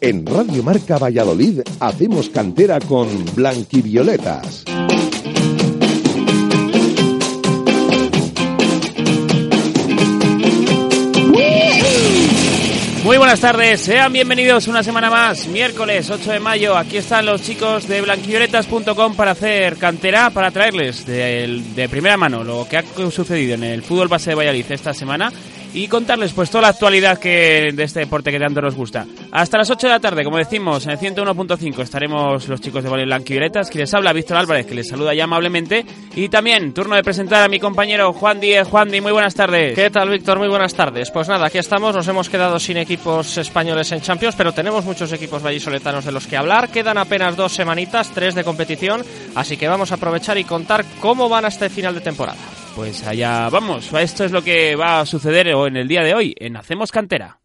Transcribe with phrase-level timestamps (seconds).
[0.00, 4.64] En Radio Marca Valladolid hacemos cantera con Blanquivioletas.
[13.04, 16.76] Muy buenas tardes, sean bienvenidos una semana más, miércoles 8 de mayo.
[16.76, 22.66] Aquí están los chicos de blanquivioletas.com para hacer cantera, para traerles de, primera mano lo
[22.68, 25.32] que ha sucedido en el fútbol base de Valladolid esta semana
[25.76, 29.06] y contarles pues toda la actualidad que de este deporte que tanto nos gusta.
[29.30, 32.88] Hasta las 8 de la tarde, como decimos, en el 101.5 estaremos los chicos de
[32.88, 35.84] Valle Blanco y Violetas, que les habla Víctor Álvarez, que les saluda ya amablemente,
[36.14, 38.66] y también turno de presentar a mi compañero Juan Díez.
[38.68, 39.74] Juan Díez, muy buenas tardes.
[39.74, 40.38] ¿Qué tal, Víctor?
[40.38, 41.10] Muy buenas tardes.
[41.10, 45.12] Pues nada, aquí estamos, nos hemos quedado sin equipos españoles en Champions, pero tenemos muchos
[45.12, 46.70] equipos vallisoletanos de los que hablar.
[46.70, 51.28] Quedan apenas dos semanitas, tres de competición, así que vamos a aprovechar y contar cómo
[51.28, 52.65] van hasta el final de temporada.
[52.76, 56.34] Pues allá vamos, esto es lo que va a suceder en el día de hoy
[56.38, 57.40] en Hacemos Cantera.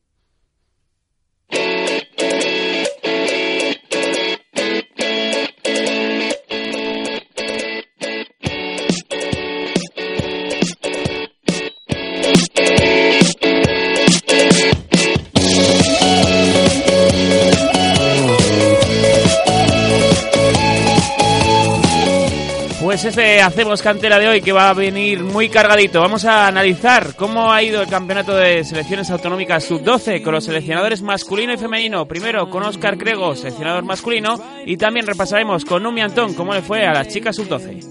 [23.02, 25.99] Pues este Hacemos Cantera de hoy que va a venir muy cargadito.
[25.99, 31.02] Vamos a analizar cómo ha ido el campeonato de selecciones autonómicas sub-12 con los seleccionadores
[31.02, 32.08] masculino y femenino.
[32.08, 36.85] Primero con Oscar Crego, seleccionador masculino, y también repasaremos con Numi Antón cómo le fue
[36.85, 37.83] a las chicas sub-12.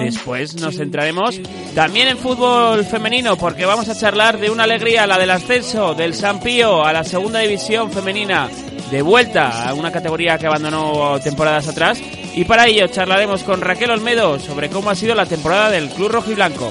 [0.00, 1.40] Después nos centraremos
[1.76, 6.12] también en fútbol femenino porque vamos a charlar de una alegría, la del ascenso del
[6.14, 8.48] San Pío a la segunda división femenina
[8.90, 12.00] de vuelta a una categoría que abandonó temporadas atrás.
[12.34, 16.10] Y para ello charlaremos con Raquel Olmedo sobre cómo ha sido la temporada del Club
[16.10, 16.70] Rojo y Blanco.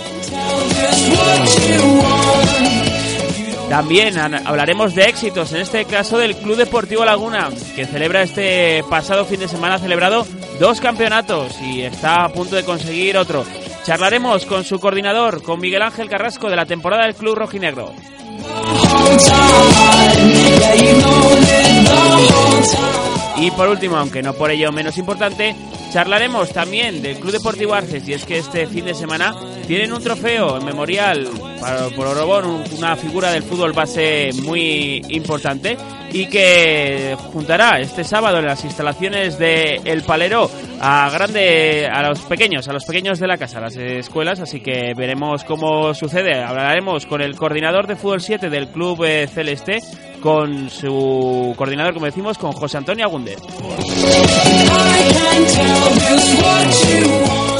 [3.70, 9.26] También hablaremos de éxitos, en este caso del Club Deportivo Laguna, que celebra este pasado
[9.26, 10.26] fin de semana, ha celebrado
[10.60, 13.44] dos campeonatos y está a punto de conseguir otro.
[13.84, 17.92] Charlaremos con su coordinador, con Miguel Ángel Carrasco, de la temporada del Club Rojinegro.
[23.38, 25.56] Y por último, aunque no por ello menos importante,
[25.92, 28.08] charlaremos también del Club Deportivo Arces.
[28.08, 29.36] Y es que este fin de semana
[29.68, 31.28] tienen un trofeo memorial
[31.60, 35.78] para, por Orobón, una figura del fútbol base muy importante
[36.12, 40.50] y que juntará este sábado en las instalaciones de El Palero
[40.80, 44.62] a grande a los pequeños, a los pequeños de la casa, a las escuelas, así
[44.62, 46.42] que veremos cómo sucede.
[46.44, 49.80] Hablaremos con el coordinador de fútbol 7 del Club eh, Celeste
[50.22, 53.38] con su coordinador, como decimos, con José Antonio Agúndez.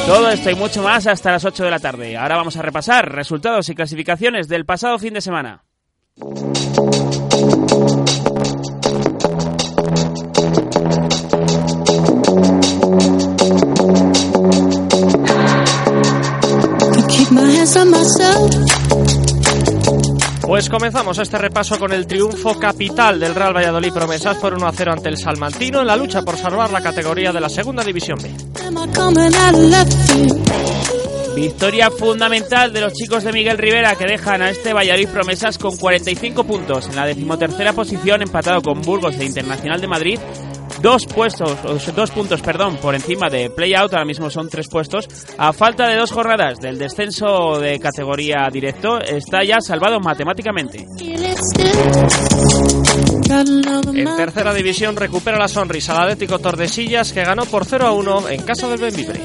[0.08, 2.16] Todo esto y mucho más hasta las 8 de la tarde.
[2.16, 5.64] Ahora vamos a repasar resultados y clasificaciones del pasado fin de semana.
[20.42, 24.72] Pues comenzamos este repaso con el triunfo capital del Real Valladolid Promesas por 1 a
[24.72, 28.20] 0 ante el Salmantino en la lucha por salvar la categoría de la Segunda División
[28.22, 28.55] B.
[31.36, 35.76] Victoria fundamental de los chicos de Miguel Rivera que dejan a este Valladolid Promesas con
[35.76, 40.20] 45 puntos en la decimotercera posición empatado con Burgos e Internacional de Madrid.
[40.82, 41.58] Dos puestos,
[41.96, 45.96] dos puntos, perdón, por encima de playout, ahora mismo son tres puestos, a falta de
[45.96, 50.86] dos jornadas del descenso de categoría directo, está ya salvado matemáticamente.
[53.28, 58.30] En tercera división recupera la sonrisa el Atlético Tordesillas que ganó por 0 a 1
[58.30, 59.22] en casa del Benvibre.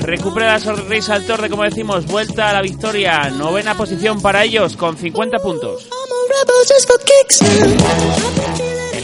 [0.00, 4.76] Recupera la sonrisa al Torde, como decimos, vuelta a la victoria, novena posición para ellos
[4.76, 5.88] con 50 puntos.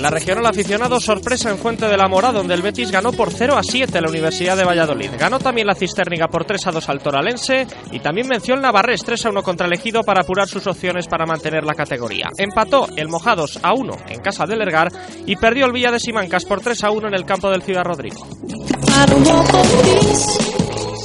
[0.04, 3.56] La regional aficionado, sorpresa en Fuente de la Mora, donde el Betis ganó por 0
[3.56, 5.12] a 7 a la Universidad de Valladolid.
[5.18, 9.02] Ganó también la Cisterniga por 3 a 2 al Toralense y también venció el Navarrés
[9.02, 12.28] 3 a 1 contra el Ejido para apurar sus opciones para mantener la categoría.
[12.36, 14.92] Empató el Mojados a 1 en casa del Ergar
[15.24, 17.84] y perdió el Villa de Simancas por 3 a 1 en el campo del Ciudad
[17.84, 18.26] Rodrigo.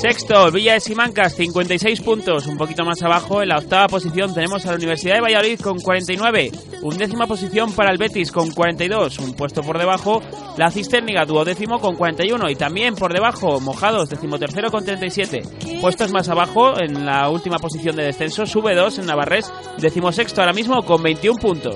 [0.02, 3.42] Sexto, Villa de Simancas, 56 puntos, un poquito más abajo.
[3.42, 6.52] En la octava posición tenemos a la Universidad de Valladolid con 49.
[6.84, 10.22] Undécima posición para el Betis con 42, un puesto por debajo.
[10.56, 12.50] La Cisterniga, duodécimo con 41.
[12.50, 15.42] Y también por debajo, Mojados, decimotercero con 37.
[15.82, 20.54] Puestos más abajo, en la última posición de descenso, sube dos en Navarres, decimosexto ahora
[20.54, 21.76] mismo con 21 puntos.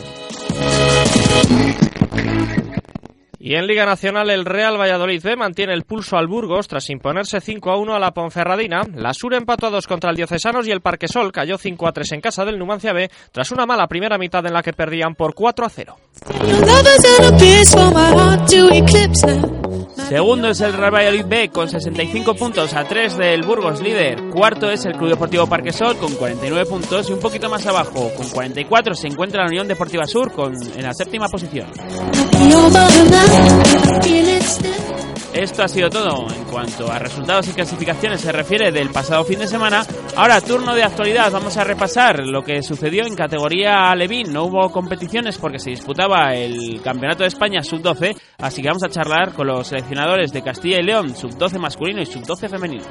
[3.45, 7.42] Y en Liga Nacional el Real Valladolid B mantiene el pulso al Burgos tras imponerse
[7.42, 8.84] 5 a 1 a la Ponferradina.
[8.95, 12.13] La Sur empató a 2 contra el Diocesanos y el Parquesol cayó 5 a 3
[12.13, 15.34] en casa del Numancia B tras una mala primera mitad en la que perdían por
[15.34, 15.98] 4 a 0.
[19.95, 24.30] Segundo es el Real Valladolid B con 65 puntos a 3 del Burgos líder.
[24.30, 28.28] Cuarto es el Club Deportivo Parquesol con 49 puntos y un poquito más abajo con
[28.30, 31.68] 44 se encuentra la Unión Deportiva Sur con, en la séptima posición.
[35.34, 39.40] Esto ha sido todo en cuanto a resultados y clasificaciones se refiere del pasado fin
[39.40, 39.84] de semana.
[40.16, 44.31] Ahora, turno de actualidad, vamos a repasar lo que sucedió en categoría Alevín.
[44.31, 48.90] No hubo competiciones porque se disputaba el Campeonato de España Sub-12, así que vamos a
[48.90, 52.85] charlar con los seleccionadores de Castilla y León, Sub-12 masculino y Sub-12 femenino.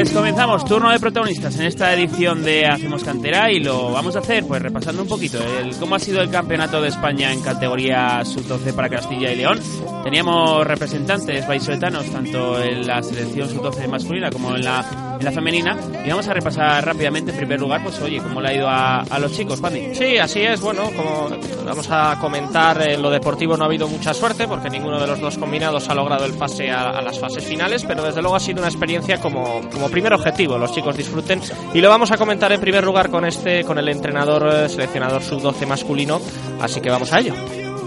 [0.00, 4.20] Pues comenzamos, turno de protagonistas en esta edición de Hacemos Cantera y lo vamos a
[4.20, 8.24] hacer pues repasando un poquito el, cómo ha sido el campeonato de España en categoría
[8.24, 9.58] sub-12 para Castilla y León.
[10.04, 15.76] Teníamos representantes vallisoletanos tanto en la selección sub-12 masculina como en la, en la femenina
[16.04, 19.02] y vamos a repasar rápidamente en primer lugar, pues oye, cómo le ha ido a,
[19.02, 19.94] a los chicos, Pandi.
[19.94, 21.28] Sí, así es, bueno, como
[21.64, 25.20] vamos a comentar, en lo deportivo no ha habido mucha suerte porque ninguno de los
[25.20, 28.40] dos combinados ha logrado el pase a, a las fases finales, pero desde luego ha
[28.40, 31.40] sido una experiencia como, como primer objetivo, los chicos disfruten
[31.74, 35.22] y lo vamos a comentar en primer lugar con este, con el entrenador eh, seleccionador
[35.22, 36.20] sub-12 masculino,
[36.60, 37.34] así que vamos a ello.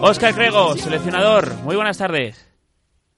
[0.01, 2.47] Óscar Crego, seleccionador, muy buenas tardes.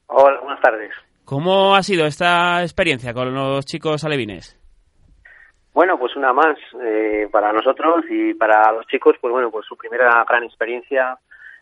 [0.07, 0.91] Hola, buenas tardes.
[1.25, 4.55] ¿Cómo ha sido esta experiencia con los chicos alevines?
[5.73, 9.75] Bueno, pues una más eh, para nosotros y para los chicos, pues bueno, pues su
[9.75, 11.17] primera gran experiencia.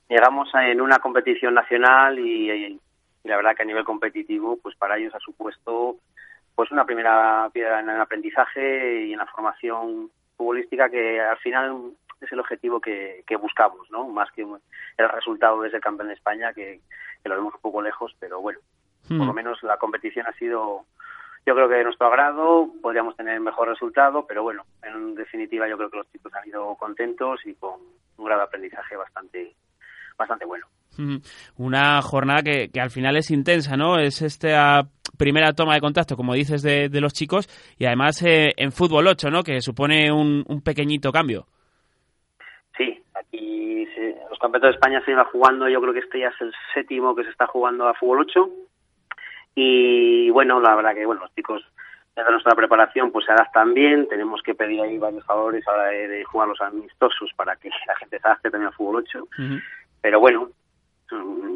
[0.10, 2.77] Llegamos en una competición nacional y,
[3.24, 5.95] la verdad que a nivel competitivo, pues para ellos ha supuesto
[6.56, 11.94] pues una primera piedra en el aprendizaje y en la formación futbolística que al final
[12.19, 14.09] es el objetivo que, buscamos, ¿no?
[14.09, 16.81] Más que el resultado de ese campeón de España, que,
[17.24, 18.59] que lo vemos un poco lejos, pero bueno,
[19.10, 19.18] hmm.
[19.18, 20.86] por lo menos la competición ha sido,
[21.46, 25.78] yo creo que de nuestro agrado, podríamos tener mejor resultado, pero bueno, en definitiva yo
[25.78, 27.80] creo que los chicos han ido contentos y con
[28.18, 29.56] un grado de aprendizaje bastante,
[30.18, 30.68] bastante bueno.
[31.58, 33.98] Una jornada que, que, al final es intensa, ¿no?
[33.98, 34.84] Es esta
[35.18, 37.48] primera toma de contacto, como dices, de, de los chicos
[37.78, 39.44] y además eh, en fútbol 8, ¿no?
[39.44, 41.48] Que supone un, un pequeñito cambio.
[42.78, 46.28] Sí, aquí se, los campeonatos de España se iba jugando, yo creo que este ya
[46.28, 48.50] es el séptimo que se está jugando a fútbol 8
[49.56, 51.64] y bueno, la verdad que bueno, los chicos
[52.16, 55.86] desde nuestra preparación pues se adaptan bien, tenemos que pedir ahí varios favores a la
[55.86, 59.20] de, de jugar los amistosos para que la gente se adapte también a fútbol 8,
[59.20, 59.62] uh -huh.
[60.02, 60.50] pero bueno,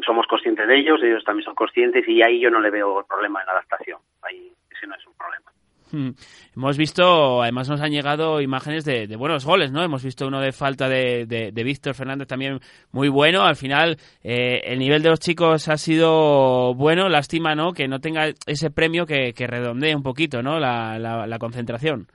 [0.04, 3.40] somos conscientes de ellos, ellos también son conscientes y ahí yo no le veo problema
[3.40, 3.98] en la adaptación.
[4.22, 5.50] Ahí ese no es un problema.
[5.90, 6.10] Hmm.
[6.54, 9.82] Hemos visto, además nos han llegado imágenes de, buenos goles, ¿no?
[9.82, 12.60] Hemos visto uno de falta de, de, Víctor Fernández también
[12.92, 13.42] muy bueno.
[13.42, 17.08] Al final, eh, el nivel de los chicos ha sido bueno.
[17.08, 17.72] Lástima, ¿no?
[17.72, 20.58] Que no tenga ese premio que, redondee un poquito, ¿no?
[20.58, 22.06] La, la, la concentración.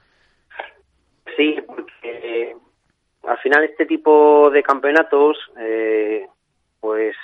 [1.36, 2.56] Sí, porque eh,
[3.24, 6.27] al final este tipo de campeonatos, eh,
[6.80, 7.15] pues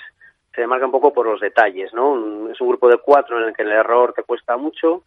[0.55, 2.49] se marca un poco por los detalles, ¿no?
[2.49, 5.03] Es un grupo de cuatro en el que el error te cuesta mucho.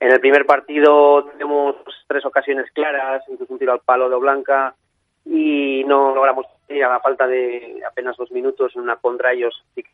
[0.00, 1.76] En el primer partido tenemos
[2.06, 4.74] tres ocasiones claras, incluso un tiro al palo de Blanca
[5.24, 9.64] y no logramos ir a la falta de apenas dos minutos en una contra ellos
[9.74, 9.84] y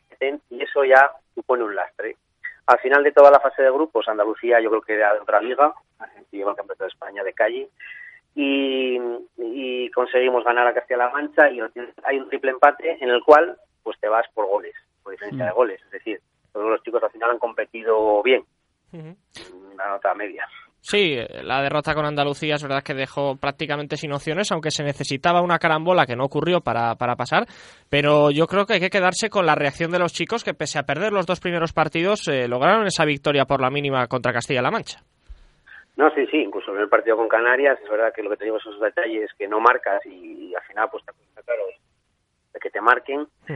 [0.62, 2.16] eso ya supone un lastre.
[2.66, 5.40] Al final de toda la fase de grupos, Andalucía yo creo que era de otra
[5.40, 5.74] liga,
[6.30, 7.68] lleva el campeonato de España de calle
[8.34, 8.98] y,
[9.38, 11.60] y conseguimos ganar a Castilla-La Mancha y
[12.04, 15.48] hay un triple empate en el cual pues te vas por goles, por diferencia mm.
[15.48, 15.82] de goles.
[15.84, 16.20] Es decir,
[16.52, 18.44] todos los chicos al final han competido bien,
[18.94, 19.72] uh -huh.
[19.72, 20.46] una nota media.
[20.86, 25.40] Sí, la derrota con Andalucía es verdad que dejó prácticamente sin opciones, aunque se necesitaba
[25.40, 27.46] una carambola que no ocurrió para, para pasar,
[27.88, 30.78] pero yo creo que hay que quedarse con la reacción de los chicos que pese
[30.78, 34.70] a perder los dos primeros partidos eh, lograron esa victoria por la mínima contra Castilla-La
[34.70, 35.00] Mancha.
[35.96, 38.62] No, sí, sí, incluso en el partido con Canarias es verdad que lo que tenemos
[38.62, 41.62] son esos detalles que no marcas y, y al final pues claro
[42.52, 43.26] de que te marquen.
[43.46, 43.54] Sí.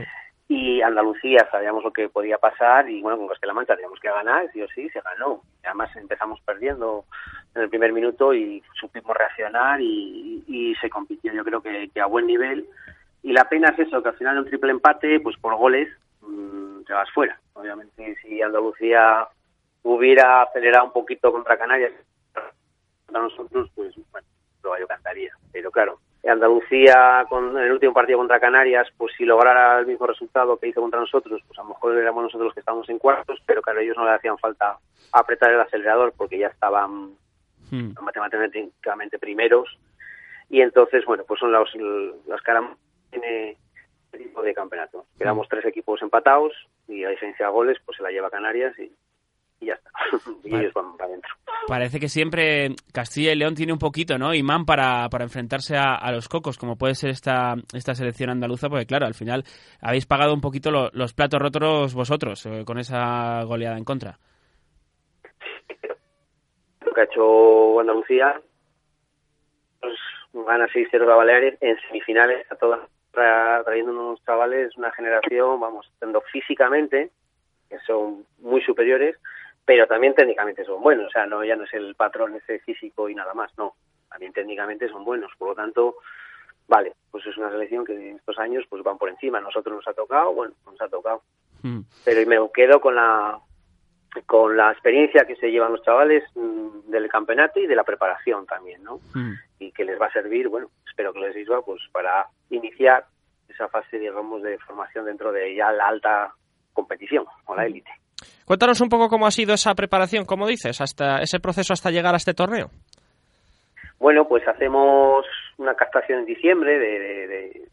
[0.51, 4.51] Y Andalucía sabíamos lo que podía pasar y bueno, con Castilla-La Mancha teníamos que ganar,
[4.51, 5.43] sí o sí, se ganó.
[5.63, 7.05] Además empezamos perdiendo
[7.53, 12.25] en el primer minuto y supimos reaccionar y, se compitió yo creo que, a buen
[12.25, 12.67] nivel.
[13.21, 15.87] Y la pena es eso, que al final de un triple empate, pues por goles
[16.21, 17.39] mmm, te vas fuera.
[17.53, 19.27] Obviamente si Andalucía
[19.83, 21.93] hubiera acelerado un poquito contra Canarias,
[23.05, 24.27] para nosotros, pues bueno,
[24.63, 25.31] lo yo cantaría.
[25.51, 30.05] Pero claro, Andalucía con en el último partido contra Canarias, pues si lograra el mismo
[30.05, 32.99] resultado que hizo contra nosotros, pues a lo mejor éramos nosotros los que estábamos en
[32.99, 34.77] cuartos, pero claro, ellos no le hacían falta
[35.13, 37.11] apretar el acelerador porque ya estaban
[37.71, 37.93] hmm.
[38.01, 39.79] matemáticamente primeros
[40.49, 41.69] y entonces, bueno, pues son los,
[42.27, 42.65] las caras
[43.11, 43.57] tiene
[44.05, 45.05] este tipo de campeonato.
[45.17, 45.51] Quedamos hmm.
[45.51, 46.53] tres equipos empatados
[46.87, 48.91] y a diferencia de goles, pues se la lleva Canarias y
[49.59, 49.91] y ya está.
[50.43, 51.33] y ellos van para adentro.
[51.67, 54.33] Parece que siempre Castilla y León tiene un poquito, ¿no?
[54.33, 58.85] Imán para, para enfrentarse a, los cocos, como puede ser esta, esta selección andaluza, porque
[58.85, 59.43] claro, al final
[59.81, 64.17] habéis pagado un poquito los platos rotos vosotros eh, con esa goleada en contra.
[66.85, 68.41] Lo que ha hecho Andalucía,
[69.79, 69.97] pues,
[70.33, 72.79] gana 6-0 a Baleares en semifinales, a todas
[73.65, 77.11] trayendo unos chavales, una generación, vamos, estando físicamente,
[77.69, 79.15] que son muy superiores,
[79.69, 83.07] pero también técnicamente son buenos, o sea, no ya no es el patrón ese físico
[83.07, 83.75] y nada más, no,
[84.09, 85.97] también técnicamente son buenos, por lo tanto,
[86.67, 89.87] vale, pues es una selección que en estos años pues van por encima, nosotros nos
[89.87, 91.21] ha tocado, bueno, nos ha tocado,
[91.61, 91.81] hmm.
[92.03, 93.39] pero me quedo con la
[94.25, 98.47] con la experiencia que se llevan los chavales mm, del campeonato y de la preparación
[98.47, 98.99] también, ¿no?
[99.13, 99.33] Hmm.
[99.59, 103.05] Y que les va a servir, bueno, espero que les sirva pues para iniciar
[103.47, 106.33] esa fase, digamos, de formación dentro de ya la alta
[106.73, 107.65] competición o la hmm.
[107.67, 107.91] élite.
[108.49, 112.15] Cuéntanos un poco cómo ha sido esa preparación, como dices, hasta ese proceso hasta llegar
[112.15, 112.71] a este torneo.
[113.99, 115.23] Bueno, pues hacemos
[115.59, 117.69] una captación en diciembre de,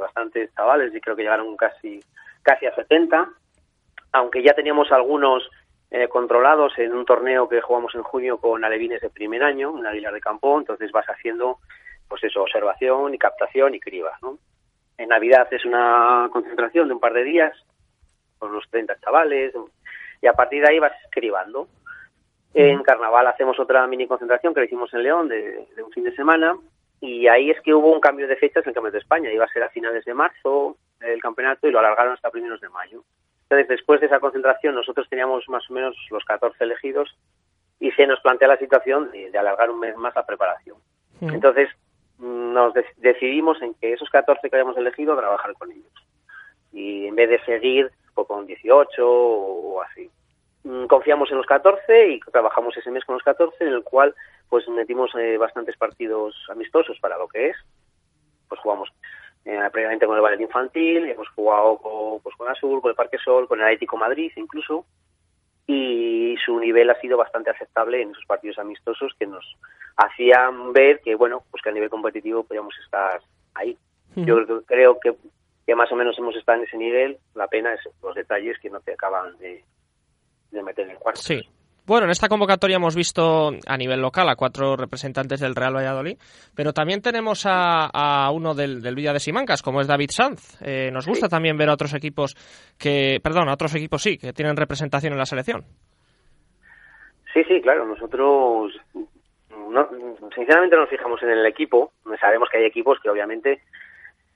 [0.00, 2.00] bastantes chavales y creo que llegaron casi
[2.40, 3.28] casi a 70,
[4.12, 5.46] aunque ya teníamos algunos
[5.90, 9.82] eh, controlados en un torneo que jugamos en junio con alevines de primer año, en
[9.82, 11.58] la Villa de Campo, entonces vas haciendo
[12.08, 14.18] pues eso, observación y captación y criba.
[14.96, 17.52] En Navidad es una concentración de un par de días
[18.38, 19.52] con unos 30 chavales,
[20.22, 21.68] y a partir de ahí vas escribando.
[22.52, 26.14] En Carnaval hacemos otra mini concentración que lo hicimos en León de, un fin de
[26.16, 26.56] semana
[27.00, 29.32] y ahí es que hubo un cambio de fechas en el Campeonato de España.
[29.32, 32.68] Iba a ser a finales de marzo el campeonato y lo alargaron hasta primeros de
[32.68, 33.02] mayo.
[33.44, 37.16] Entonces, después de esa concentración, nosotros teníamos más o menos los 14 elegidos
[37.78, 40.76] y se nos plantea la situación de, alargar un mes más la preparación.
[41.20, 41.68] Entonces,
[42.18, 45.92] nos decidimos en que esos 14 que habíamos elegido, trabajar con ellos.
[46.72, 50.10] Y en vez de seguir con 18 o, así.
[50.64, 54.14] Mm, confiamos en los 14 y trabajamos ese mes con los 14, en el cual
[54.48, 57.56] pues metimos eh, bastantes partidos amistosos para lo que es.
[58.48, 58.92] Pues jugamos
[59.44, 63.18] eh, previamente con el ballet infantil, hemos jugado con, pues, con Azul, con el Parque
[63.18, 64.84] Sol, con el Atlético Madrid incluso,
[65.66, 69.56] y su nivel ha sido bastante aceptable en esos partidos amistosos que nos
[69.96, 73.20] hacían ver que, bueno, pues que a nivel competitivo podíamos estar
[73.54, 73.76] ahí.
[74.16, 75.14] Yo creo que
[75.70, 78.68] que más o menos hemos estado en ese nivel, la pena es los detalles que
[78.68, 79.62] no te acaban de,
[80.50, 81.20] meter en el cuarto.
[81.20, 81.40] Sí.
[81.86, 86.18] Bueno, en esta convocatoria hemos visto a nivel local a cuatro representantes del Real Valladolid,
[86.56, 90.60] pero también tenemos a, uno del, Villa de Simancas, como es David Sanz.
[90.60, 92.34] Eh, nos gusta también ver a otros equipos
[92.76, 95.62] que, perdón, a otros equipos sí, que tienen representación en la selección.
[97.32, 97.86] Sí, sí, claro.
[97.86, 98.72] Nosotros,
[100.34, 101.92] sinceramente, nos fijamos en el equipo.
[102.20, 103.62] Sabemos que hay equipos que obviamente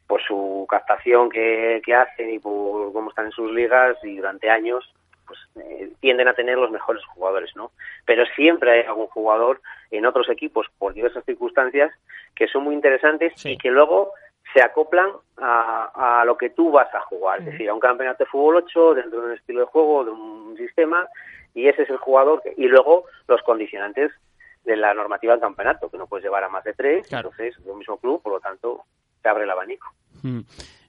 [0.06, 4.92] por su captación que, hacen y por cómo están en sus ligas y durante años
[5.26, 7.70] pues eh, tienden a tener los mejores jugadores, ¿no?
[8.04, 11.92] Pero siempre hay algún jugador en otros equipos por diversas circunstancias
[12.34, 14.12] que son muy interesantes y que luego
[14.52, 18.24] se acoplan a, a, lo que tú vas a jugar, es decir, a un campeonato
[18.24, 21.08] de fútbol 8 dentro de un estilo de juego, de un sistema,
[21.54, 24.12] y ese es el jugador, y luego los condicionantes
[24.64, 27.70] de la normativa del campeonato, que no puedes llevar a más de tres, entonces, de
[27.70, 28.84] un mismo club, por lo tanto,
[29.24, 29.92] se abre el abanico.
[30.22, 30.40] Mm.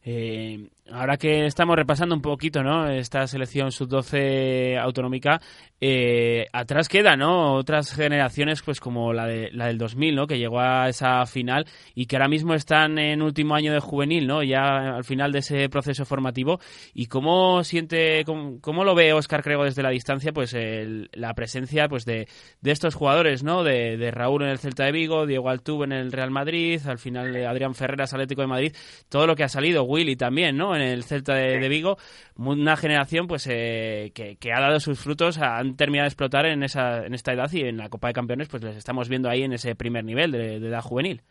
[0.08, 2.88] Eh, ahora que estamos repasando un poquito, ¿no?
[2.88, 5.42] Esta selección sub-12 autonómica,
[5.82, 7.56] eh, atrás queda, ¿no?
[7.56, 10.28] Otras generaciones, pues como la, de, la del 2000, ¿no?
[10.28, 14.28] Que llegó a esa final y que ahora mismo están en último año de juvenil,
[14.28, 14.44] ¿no?
[14.44, 16.60] Ya al final de ese proceso formativo.
[16.94, 22.06] ¿Y cómo siente, cómo, lo ve Oscar Crego desde la distancia, pues la presencia, pues
[22.06, 22.28] de,
[22.62, 23.64] de estos jugadores, ¿no?
[23.64, 27.00] De, de, Raúl en el Celta de Vigo, Diego Altuve en el Real Madrid, al
[27.00, 28.76] final Adrián Ferreras Atlético de Madrid,
[29.10, 30.76] todo lo que ha salido, Willy también, ¿no?
[30.76, 31.98] En el Celta de, Vigo,
[32.38, 37.06] una generación pues eh, que, ha dado sus frutos, han terminado de explotar en, esa,
[37.06, 39.54] en esta edad y en la Copa de Campeones pues les estamos viendo ahí en
[39.54, 41.22] ese primer nivel de, edad juvenil.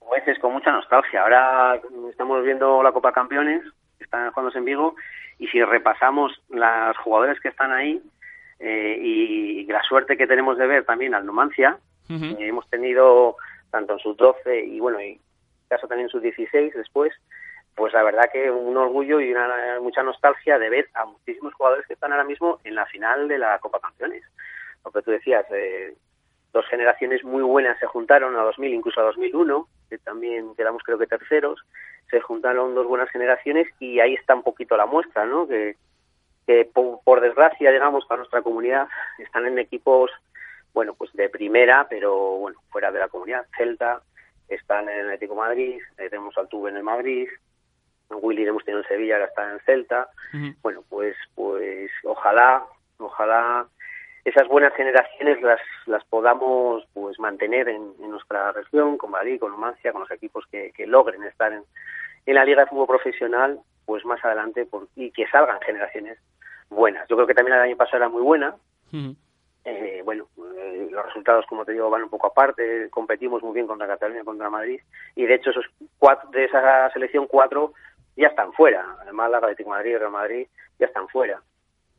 [0.00, 1.22] Pues es con mucha nostalgia.
[1.22, 3.62] Ahora estamos viendo la Copa de Campeones,
[4.00, 4.96] están jugándose en Vigo,
[5.38, 8.02] y si repasamos las jugadores que están ahí,
[8.58, 11.78] eh, y, la suerte que tenemos de ver también al Numancia.
[12.08, 13.36] hemos tenido
[13.70, 15.18] tanto en sus 12 y bueno, y
[15.72, 17.12] caso también sus 16 después,
[17.74, 21.86] pues la verdad que un orgullo y una mucha nostalgia de ver a muchísimos jugadores
[21.86, 24.22] que están ahora mismo en la final de la Copa Campeones.
[24.84, 25.94] Lo que tú decías, eh,
[26.52, 30.98] dos generaciones muy buenas se juntaron a 2000, incluso a 2001, que también quedamos creo
[30.98, 31.64] que terceros,
[32.10, 35.48] se juntaron dos buenas generaciones y ahí está un poquito la muestra, ¿no?
[35.48, 35.76] Que,
[36.46, 38.86] que por, desgracia, digamos, para nuestra comunidad,
[39.18, 40.10] están en equipos,
[40.74, 43.46] bueno, pues de primera, pero bueno, fuera de la comunidad.
[43.56, 44.02] Celta,
[44.54, 47.28] están en el Atlético Madrid, eh, tenemos al Tuve en el Madrid,
[48.10, 50.08] Willy hemos tenido en Sevilla, que está en Celta.
[50.62, 52.64] Bueno, pues, pues ojalá,
[52.98, 53.66] ojalá
[54.24, 59.92] esas buenas generaciones las, las podamos pues mantener en, nuestra región, con Madrid, con Numancia,
[59.92, 61.64] con los equipos que, que logren estar en,
[62.26, 66.18] en la Liga de Fútbol Profesional, pues más adelante, por, y que salgan generaciones
[66.70, 67.08] buenas.
[67.08, 68.54] Yo creo que también el año pasado era muy buena.
[69.64, 72.88] Eh, bueno, eh, los resultados, como te digo, van un poco aparte.
[72.90, 74.80] Competimos muy bien contra Cataluña, contra Madrid.
[75.14, 75.66] Y de hecho, esos
[75.98, 77.72] cuatro, de esa selección, cuatro
[78.16, 78.96] ya están fuera.
[79.00, 80.46] Además, la Atlético Madrid Real Madrid
[80.78, 81.40] ya están fuera.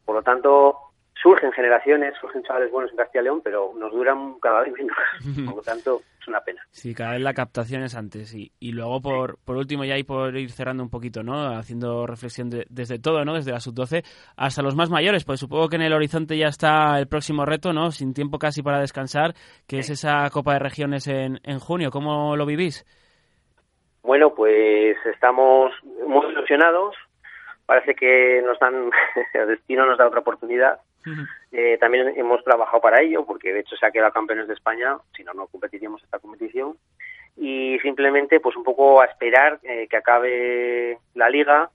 [0.06, 0.78] Por lo tanto,
[1.22, 4.98] surgen generaciones, surgen chavales buenos en Castilla y León, pero nos duran cada vez menos.
[5.46, 6.62] Por lo tanto, es una pena.
[6.72, 8.34] Sí, cada vez la captación es antes.
[8.34, 11.56] Y, y luego, por, por último, ya y por ir cerrando un poquito, ¿no?
[11.56, 13.36] Haciendo reflexión desde todo, ¿no?
[13.36, 14.04] Desde la sub-12
[14.38, 17.74] hasta los más mayores, pues supongo que en el horizonte ya está el próximo reto,
[17.74, 17.92] ¿no?
[17.92, 19.34] Sin tiempo casi para descansar,
[19.68, 21.92] que es esa Copa de Regiones en, en junio.
[21.92, 22.86] ¿Cómo lo vivís?
[24.02, 25.72] Bueno, pues estamos
[26.06, 26.96] muy ilusionados.
[27.66, 28.92] Parece que nos dan,
[29.34, 30.80] el destino nos da otra oportunidad.
[31.52, 34.98] Eh, también hemos trabajado para ello, porque de hecho se ha quedado campeones de España,
[35.16, 36.78] si no, no competiríamos esta competición.
[37.36, 41.70] Y simplemente, pues un poco a esperar eh, que acabe la liga,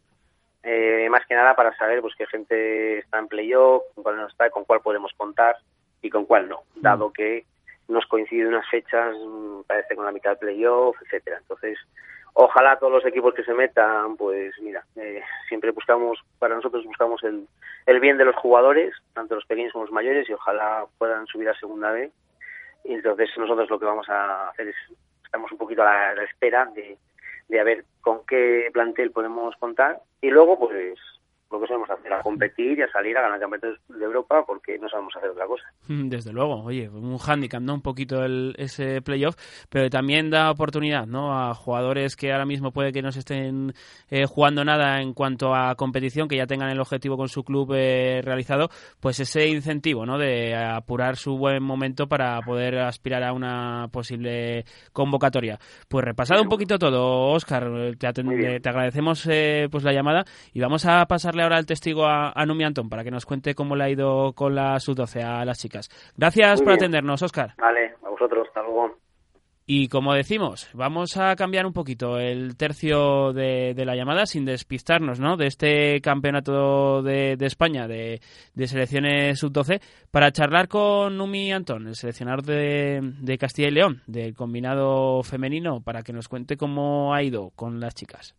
[0.62, 4.26] eh, más que nada para saber pues qué gente está en playoff, con cuál no
[4.26, 5.56] está, con cuál podemos contar
[6.02, 7.44] y con cuál no, dado que
[7.88, 11.38] nos coinciden unas fechas, mm, parece con la mitad del playoff, etcétera.
[11.38, 11.78] Entonces,
[12.34, 17.22] ojalá todos los equipos que se metan, pues mira, eh, siempre buscamos, para nosotros buscamos
[17.24, 17.46] el,
[17.86, 21.48] el bien de los jugadores, tanto los pequeños como los mayores, y ojalá puedan subir
[21.48, 22.12] a segunda vez.
[22.84, 24.76] Entonces nosotros lo que vamos a hacer es,
[25.24, 26.96] estamos un poquito a la, espera de,
[27.48, 30.00] de a ver con qué plantel podemos contar.
[30.20, 30.98] Y luego, pues
[31.50, 34.78] lo que sabemos hacer, a competir y a salir a ganar campeonatos de Europa porque
[34.78, 35.64] no sabemos hacer otra cosa.
[35.88, 37.74] Mm, desde luego, oye, un hándicap, ¿no?
[37.74, 39.36] Un poquito el, ese playoff,
[39.70, 41.32] pero también da oportunidad, ¿no?
[41.32, 43.72] A jugadores que ahora mismo puede que no se estén
[44.10, 47.72] eh, jugando nada en cuanto a competición, que ya tengan el objetivo con su club
[47.74, 48.68] eh, realizado,
[49.00, 50.18] pues ese incentivo, ¿no?
[50.18, 55.58] De apurar su buen momento para poder aspirar a una posible convocatoria.
[55.88, 58.12] Pues repasado un poquito todo, Oscar, te,
[58.60, 62.64] te agradecemos eh, pues la llamada y vamos a pasar ahora el testigo a, Numi
[62.64, 65.88] Antón para que nos cuente cómo le ha ido con la sub-12 a las chicas.
[66.16, 67.54] Gracias por atendernos, Oscar.
[67.58, 68.96] Vale, a vosotros, hasta luego.
[69.70, 75.20] Y como decimos, vamos a cambiar un poquito el tercio de, la llamada sin despistarnos
[75.20, 75.36] ¿no?
[75.36, 78.18] de este campeonato de, España de,
[78.64, 85.22] selecciones sub-12 para charlar con Numi Antón, el seleccionador de, Castilla y León, del combinado
[85.22, 88.34] femenino, para que nos cuente cómo ha ido con las chicas.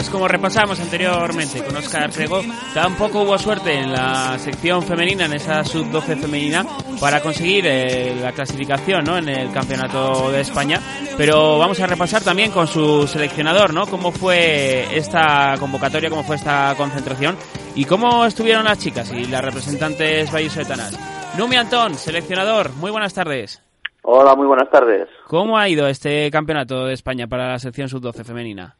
[0.00, 2.40] Pues como repasamos anteriormente con Oscar Prego,
[2.72, 6.64] tampoco hubo suerte en la sección femenina, en esa sub-12 femenina,
[6.98, 9.18] para conseguir eh, la clasificación ¿no?
[9.18, 10.80] en el Campeonato de España.
[11.18, 13.86] Pero vamos a repasar también con su seleccionador, ¿no?
[13.86, 17.36] Cómo fue esta convocatoria, cómo fue esta concentración
[17.74, 20.98] y cómo estuvieron las chicas y las representantes vallisoletanas.
[21.36, 23.60] Numi Antón, seleccionador, muy buenas tardes.
[24.02, 25.08] Hola, muy buenas tardes.
[25.26, 28.76] ¿Cómo ha ido este campeonato de España para la sección sub-12 femenina?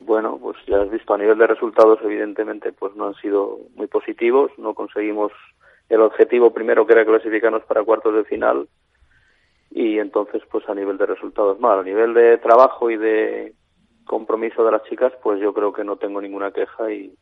[0.00, 3.86] Bueno, pues ya has visto a nivel de resultados, evidentemente, pues no han sido muy
[3.86, 4.50] positivos.
[4.58, 5.32] No conseguimos
[5.88, 8.68] el objetivo primero, que era clasificarnos para cuartos de final.
[9.70, 11.78] Y entonces, pues a nivel de resultados mal.
[11.78, 13.54] A nivel de trabajo y de
[14.04, 17.14] compromiso de las chicas, pues yo creo que no tengo ninguna queja y,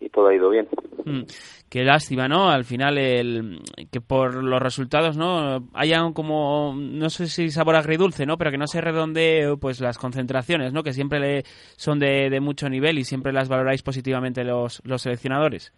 [0.00, 0.68] y todo ha ido bien.
[1.04, 1.22] Mm,
[1.68, 2.50] qué lástima, ¿no?
[2.50, 5.68] Al final, el, que por los resultados, ¿no?
[5.74, 8.36] Hayan como, no sé si sabor agridulce, ¿no?
[8.36, 10.82] Pero que no se redondee, pues, las concentraciones, ¿no?
[10.82, 11.42] Que siempre le,
[11.76, 15.72] son de, de mucho nivel y siempre las valoráis positivamente los, los seleccionadores.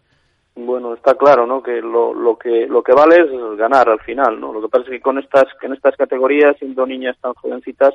[0.57, 1.61] Bueno, está claro, ¿no?
[1.61, 4.51] Que lo, lo que lo que vale es ganar al final, ¿no?
[4.51, 7.93] Lo que pasa es que con estas que en estas categorías, siendo niñas tan jovencitas,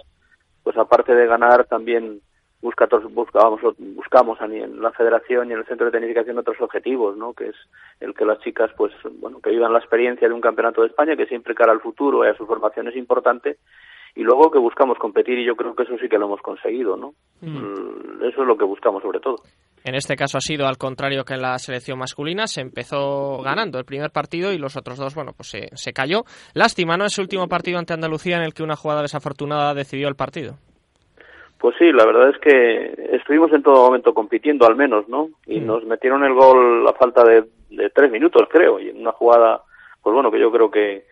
[0.63, 2.21] pues aparte de ganar también
[2.63, 7.35] busca buscamos, buscamos en la federación y en el centro de tecnificación otros objetivos, ¿no?
[7.35, 7.57] que es
[8.01, 11.17] el que las chicas pues bueno que vivan la experiencia de un campeonato de España
[11.17, 13.59] que siempre cara al futuro y a su formación es importante
[14.15, 16.97] y luego que buscamos competir y yo creo que eso sí que lo hemos conseguido,
[16.97, 17.15] ¿no?
[17.41, 19.37] Mm, Eso es lo que buscamos sobre todo.
[19.85, 23.79] En este caso ha sido al contrario que en la selección masculina, se empezó ganando
[23.79, 26.25] el primer partido y los otros dos, bueno, pues se, se cayó.
[26.55, 27.07] Lástima, ¿no?
[27.07, 30.59] Ese último partido ante Andalucía en el que una jugada desafortunada decidió el partido.
[31.63, 35.29] Pues sí, la verdad es que estuvimos en todo momento compitiendo al menos, ¿no?
[35.47, 35.67] Y Mm.
[35.67, 39.63] nos metieron el gol a falta de, de tres minutos, creo, y en una jugada,
[40.03, 41.05] pues bueno, que yo creo que,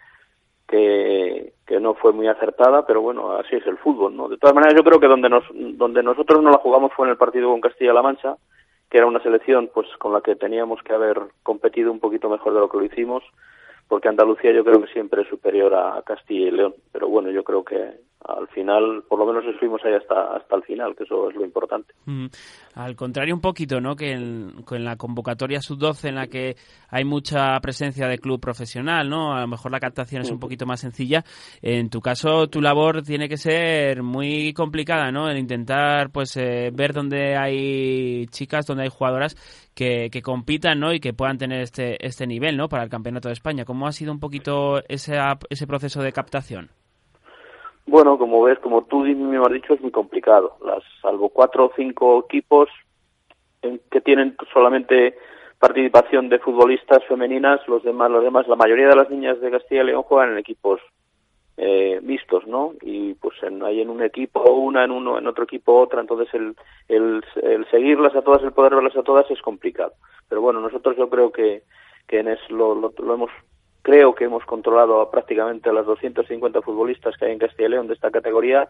[0.66, 4.28] que, que no fue muy acertada, pero bueno, así es el fútbol, ¿no?
[4.28, 7.12] De todas maneras, yo creo que donde, nos, donde nosotros no la jugamos fue en
[7.12, 8.34] el partido con Castilla-La Mancha,
[8.90, 12.54] que era una selección pues con la que teníamos que haber competido un poquito mejor
[12.54, 13.22] de lo que lo hicimos,
[13.86, 17.44] porque Andalucía yo creo que siempre es superior a Castilla y León, pero bueno, yo
[17.44, 21.30] creo que al final, por lo menos estuvimos ahí hasta, hasta el final, que eso
[21.30, 21.94] es lo importante.
[22.04, 22.26] Mm,
[22.74, 23.96] Al contrario un poquito, ¿no?
[23.96, 26.56] Que en, con la convocatoria sub-12 en la que
[26.90, 29.32] hay mucha presencia de club profesional, ¿no?
[29.34, 31.24] A lo mejor la captación es un poquito más sencilla.
[31.62, 35.28] En tu caso, tu labor tiene que ser muy complicada, ¿no?
[35.28, 39.34] El intentar, pues, eh, ver dónde hay chicas, dónde hay jugadoras
[39.74, 40.92] que, que compitan, ¿no?
[40.92, 42.68] Y que puedan tener este, este nivel, ¿no?
[42.68, 43.64] Para el Campeonato de España.
[43.64, 45.16] ¿Cómo ha sido un poquito ese,
[45.48, 46.70] ese proceso de captación?
[47.86, 50.56] Bueno, como ves, como tú mismo has dicho, es muy complicado.
[50.64, 52.68] Las, salvo cuatro o cinco equipos
[53.62, 55.16] en que tienen solamente
[55.58, 59.82] participación de futbolistas femeninas, los demás, los demás, la mayoría de las niñas de Castilla
[59.82, 60.80] y León juegan en equipos
[61.58, 62.72] eh, mixtos, ¿no?
[62.80, 66.32] Y pues en, hay en un equipo una, en uno, en otro equipo otra, entonces
[66.32, 66.56] el,
[66.88, 69.92] el, el seguirlas a todas, el poder verlas a todas es complicado.
[70.28, 71.64] Pero bueno, nosotros yo creo que,
[72.08, 73.30] que en eso lo, lo, lo hemos
[73.82, 77.70] creo que hemos controlado a prácticamente a las 250 futbolistas que hay en Castilla y
[77.70, 78.68] León de esta categoría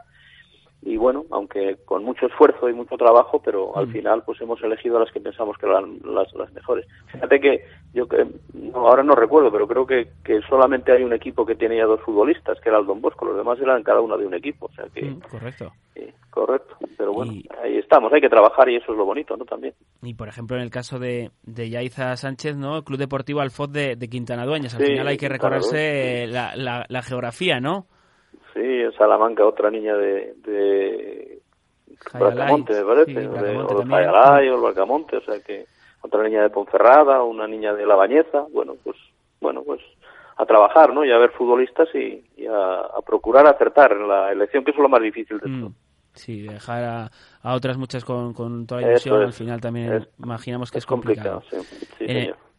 [0.83, 3.93] y bueno, aunque con mucho esfuerzo y mucho trabajo, pero al Mm.
[3.93, 6.87] final pues hemos elegido a las que pensamos que eran las, las mejores.
[7.09, 11.13] Fíjate que yo que no, ahora no recuerdo, pero creo que, que solamente hay un
[11.13, 14.01] equipo que tiene ya dos futbolistas, que era el Don Bosco, los demás eran cada
[14.01, 15.71] uno de un equipo, o sea que Mm, correcto.
[15.97, 19.37] eh, correcto, pero bueno, Y- ahí estamos, hay que trabajar y eso es lo bonito,
[19.37, 19.45] ¿no?
[19.45, 19.75] También.
[20.03, 22.77] Y por ejemplo, en el caso de, de Yaiza Sánchez, ¿no?
[22.79, 24.75] El Club Deportivo Alfoz de, de Quintana Dueñas.
[24.75, 27.87] Al Sí, final hay que recorrerse la, la, la geografía, ¿no?
[28.55, 31.39] Sí, en Salamanca otra niña de, de
[32.13, 33.87] Jayalay, Bracamonte, me parece, sí, o de- Bracamonte o.
[33.87, 35.65] Jayalay o el Bracamonte, o sea que
[36.03, 38.97] otra niña de Ponferrada, una niña de La Bañeza, bueno, pues
[39.41, 39.81] bueno, pues
[40.37, 41.05] a trabajar, ¿no?
[41.05, 44.77] Y a ver futbolistas y, y a, a procurar acertar en la elección, que es
[44.79, 45.73] lo más difícil de todo.
[46.13, 47.11] Sí, dejar a,
[47.43, 50.79] a otras muchas con, con toda la ilusión, es, al final también es- imaginamos que
[50.79, 51.57] es, es complicado, sí,
[51.99, 52.05] sí,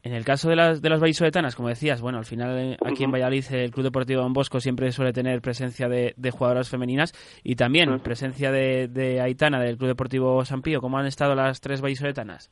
[0.03, 3.03] en, el caso de las, de las vallisoletanas, como decías, bueno, al final eh, aquí
[3.03, 3.11] en.
[3.11, 7.55] Valladolid el Club Deportivo Don Bosco siempre suele tener presencia de, de jugadoras femeninas y
[7.55, 10.81] también presencia de, de Aitana del Club Deportivo San Pío.
[10.81, 12.49] ¿Cómo han estado las tres vallisoletanas?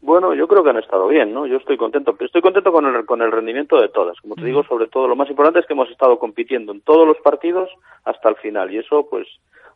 [0.00, 1.46] Bueno, yo creo que han estado bien, ¿no?
[1.46, 4.18] Yo estoy contento, estoy contento con el, con el rendimiento de todas.
[4.20, 7.06] Como te digo, sobre todo, lo más importante es que hemos estado compitiendo en todos
[7.08, 7.68] los partidos
[8.04, 9.26] hasta el final y eso, pues,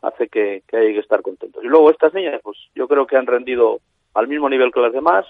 [0.02, 1.62] hace que, que hay que estar contentos.
[1.64, 3.80] Y luego estas niñas, pues, yo creo que han rendido
[4.14, 5.26] al mismo nivel que las demás.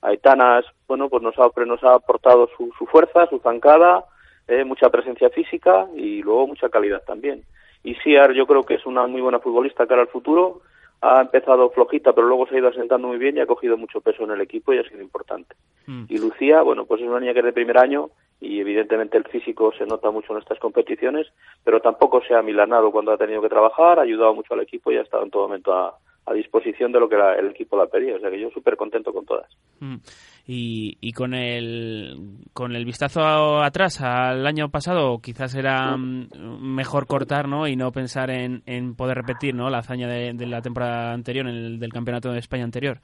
[0.00, 4.04] Aitanas, bueno, pues nos ha, nos ha aportado su, su fuerza, su zancada,
[4.48, 7.44] eh, mucha presencia física y luego mucha calidad también.
[7.84, 10.62] Y Siar, yo creo que es una muy buena futbolista cara al futuro
[11.02, 14.00] ha empezado flojita, pero luego se ha ido asentando muy bien y ha cogido mucho
[14.00, 15.56] peso en el equipo y ha sido importante.
[15.86, 16.04] Mm.
[16.08, 18.10] Y Lucía, bueno, pues es una niña que es de primer año
[18.42, 21.28] y evidentemente el físico se nota mucho en estas competiciones,
[21.64, 24.90] pero tampoco se ha milanado cuando ha tenido que trabajar, ha ayudado mucho al equipo
[24.90, 25.94] y ha estado en todo momento a,
[26.26, 28.16] a disposición de lo que la- el equipo la pedía.
[28.16, 29.48] O sea que yo súper contento con todas.
[29.80, 29.96] Mm.
[30.44, 32.16] Y, y con el
[32.52, 36.28] con el vistazo atrás al año pasado quizás era mm,
[36.74, 40.46] mejor cortar no y no pensar en, en poder repetir no la hazaña de, de
[40.46, 42.98] la temporada anterior en el del campeonato de España anterior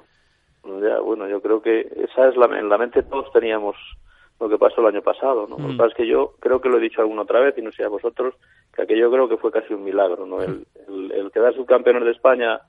[0.64, 3.76] Ya, bueno, yo creo que esa es la, en la mente todos teníamos
[4.40, 5.58] lo que pasó el año pasado, ¿no?
[5.58, 5.76] Lo que Mm.
[5.76, 7.82] pasa es que yo creo que lo he dicho alguna otra vez y no sé
[7.84, 8.34] a vosotros,
[8.74, 10.42] que aquello creo que fue casi un milagro, ¿no?
[10.42, 12.60] El, el, el quedar subcampeones de España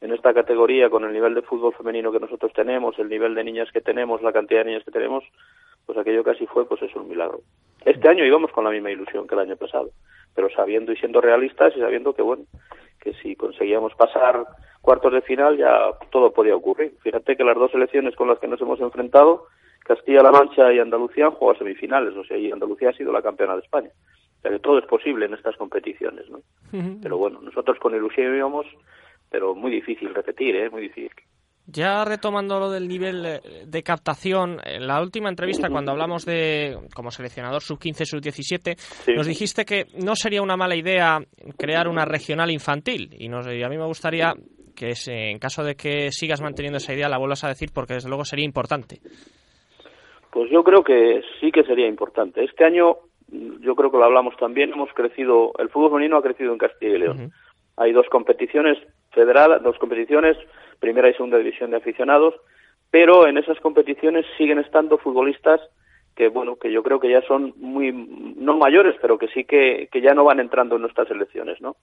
[0.00, 3.44] en esta categoría con el nivel de fútbol femenino que nosotros tenemos, el nivel de
[3.44, 5.24] niñas que tenemos, la cantidad de niñas que tenemos,
[5.84, 7.40] pues aquello casi fue, pues es un milagro.
[7.84, 9.90] Este año íbamos con la misma ilusión que el año pasado,
[10.34, 12.44] pero sabiendo y siendo realistas y sabiendo que, bueno,
[12.98, 14.46] que si conseguíamos pasar
[14.80, 16.94] cuartos de final ya todo podía ocurrir.
[17.02, 19.46] Fíjate que las dos selecciones con las que nos hemos enfrentado,
[19.94, 23.54] Castilla-La Mancha y Andalucía, han jugado semifinales, o sea, y Andalucía ha sido la campeona
[23.56, 23.90] de España.
[24.38, 26.38] O sea, que todo es posible en estas competiciones, ¿no?
[27.02, 28.66] Pero bueno, nosotros con ilusión íbamos,
[29.28, 30.70] pero muy difícil repetir, ¿eh?
[30.70, 31.10] Muy difícil.
[31.66, 36.78] Ya retomando lo del nivel eh, de captación, en la última entrevista cuando hablamos de
[36.94, 39.12] como seleccionador sub-15, sub-17, Sí.
[39.14, 41.18] nos dijiste que no sería una mala idea
[41.58, 44.32] crear una regional infantil y, nos, y a mí me gustaría
[44.74, 48.08] que en caso de que sigas manteniendo esa idea la vuelvas a decir porque desde
[48.08, 49.00] luego sería importante.
[50.30, 52.44] Pues yo creo que sí que sería importante.
[52.44, 52.98] Este año
[53.60, 56.96] yo creo que lo hablamos también, hemos crecido, el fútbol femenino ha crecido en Castilla
[56.96, 57.32] y León.
[57.76, 58.78] Hay dos competiciones
[59.12, 60.36] federadas, dos competiciones,
[60.78, 62.34] primera y segunda división de aficionados,
[62.90, 65.60] pero en esas competiciones siguen estando futbolistas
[66.16, 69.88] que bueno que yo creo que ya son muy no mayores pero que sí que,
[69.92, 71.76] que ya no van entrando en nuestras selecciones no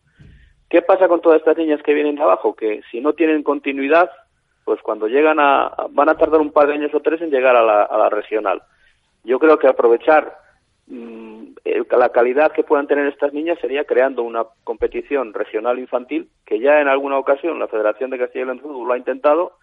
[0.70, 4.12] qué pasa con todas estas niñas que vienen de abajo que si no tienen continuidad
[4.68, 7.56] pues cuando llegan a van a tardar un par de años o tres en llegar
[7.56, 8.62] a la, regional.
[9.24, 10.40] Yo creo que aprovechar
[10.88, 11.54] mmm,
[11.98, 16.82] la calidad que puedan tener estas niñas sería creando una competición regional infantil que ya
[16.82, 19.54] en alguna ocasión la Federación de Castilla y León lo ha intentado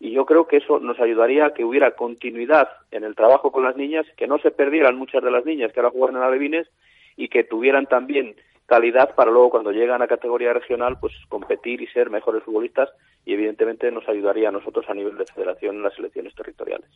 [0.00, 3.62] y yo creo que eso nos ayudaría a que hubiera continuidad en el trabajo con
[3.62, 6.66] las niñas, que no se perdieran muchas de las niñas que ahora juegan en Alevines
[7.14, 11.86] y que tuvieran también calidad para luego cuando llegan a categoría regional pues competir y
[11.88, 12.90] ser mejores futbolistas
[13.24, 16.88] y evidentemente nos ayudaría a nosotros a nivel de federación en las selecciones territoriales.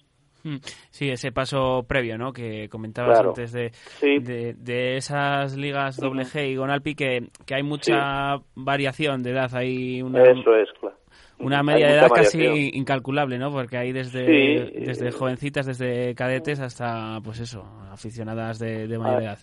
[0.42, 0.56] Hmm.
[0.90, 2.33] Sí, ese paso previo, ¿no?
[2.33, 3.28] Que comentabas Claro.
[3.30, 4.18] antes de, Sí.
[4.20, 9.54] de, de esas ligas doble G y Gonalpi que, que hay mucha variación de edad,
[9.54, 10.96] hay una, Eso es, claro.
[11.40, 13.50] una media de edad casi incalculable, ¿no?
[13.52, 18.98] Porque hay desde, Sí, desde eh, jovencitas, desde cadetes hasta, pues eso, aficionadas de, de
[18.98, 19.38] mayor Ah, edad.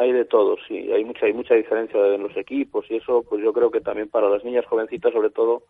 [0.00, 3.42] Hay de todo, sí, hay mucha hay mucha diferencia en los equipos y eso pues
[3.44, 5.62] yo creo que también para las niñas jovencitas sobre todo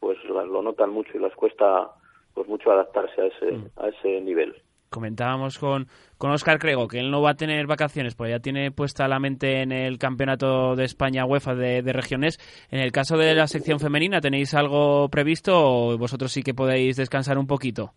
[0.00, 1.88] pues la- lo notan mucho y les cuesta
[2.34, 3.66] pues mucho adaptarse a ese Mm.
[3.76, 4.54] a ese nivel.
[4.90, 5.86] Comentábamos con,
[6.18, 9.20] con Oscar Crego que él no va a tener vacaciones, porque ya tiene puesta la
[9.20, 12.38] mente en el Campeonato de España UEFA de, de regiones.
[12.72, 16.96] En el caso de la sección femenina, ¿tenéis algo previsto o vosotros sí que podéis
[16.96, 17.92] descansar un poquito?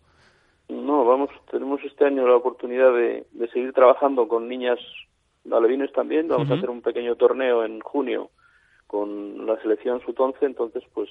[0.68, 4.78] No, vamos, tenemos este año la oportunidad de, de seguir trabajando con niñas
[5.50, 6.28] alevines también.
[6.28, 8.30] Vamos a hacer un pequeño torneo en junio
[8.86, 11.08] con la selección sub-11, entonces pues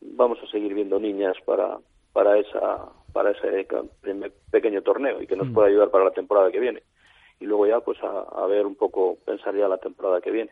[0.00, 1.78] vamos a seguir viendo niñas para
[2.12, 3.66] para esa para ese
[4.00, 5.54] primer pequeño torneo y que nos Mm.
[5.54, 6.82] pueda ayudar para la temporada que viene.
[7.40, 10.50] Y luego ya pues a, a ver un poco, pensar ya la temporada que viene.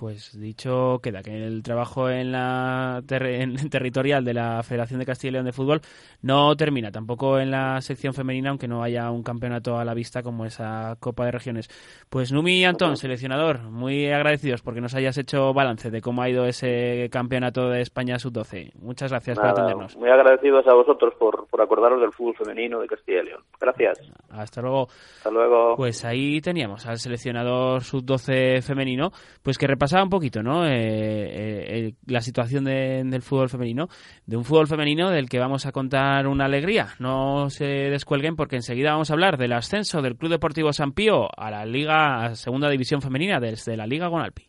[0.00, 5.04] Pues dicho queda que el trabajo en la ter- en territorial de la Federación de
[5.04, 5.82] Castilla y León de Fútbol
[6.22, 10.22] no termina, tampoco en la sección femenina, aunque no haya un campeonato a la vista
[10.22, 11.68] como esa Copa de Regiones.
[12.08, 16.30] Pues Numi y Antón, seleccionador, muy agradecidos porque nos hayas hecho balance de cómo ha
[16.30, 18.72] ido ese campeonato de España sub-12.
[18.76, 19.96] Muchas gracias por atendernos.
[19.98, 23.42] muy agradecidos a vosotros por, por acordaros del fútbol femenino de Castilla y León.
[23.60, 24.00] Gracias.
[24.30, 24.88] Hasta luego.
[25.18, 25.76] Hasta luego.
[25.76, 29.10] Pues ahí teníamos al seleccionador sub-12 femenino,
[29.42, 29.66] pues que
[30.02, 30.66] un poquito, ¿no?
[30.66, 33.88] Eh, eh, eh, la situación de- del fútbol femenino,
[34.26, 36.88] de un fútbol femenino del que vamos a contar una alegría.
[36.98, 41.28] No se descuelguen porque enseguida vamos a hablar del ascenso del Club Deportivo San Pío
[41.36, 44.44] a la Liga a Segunda División Femenina desde la Liga Gonalpi.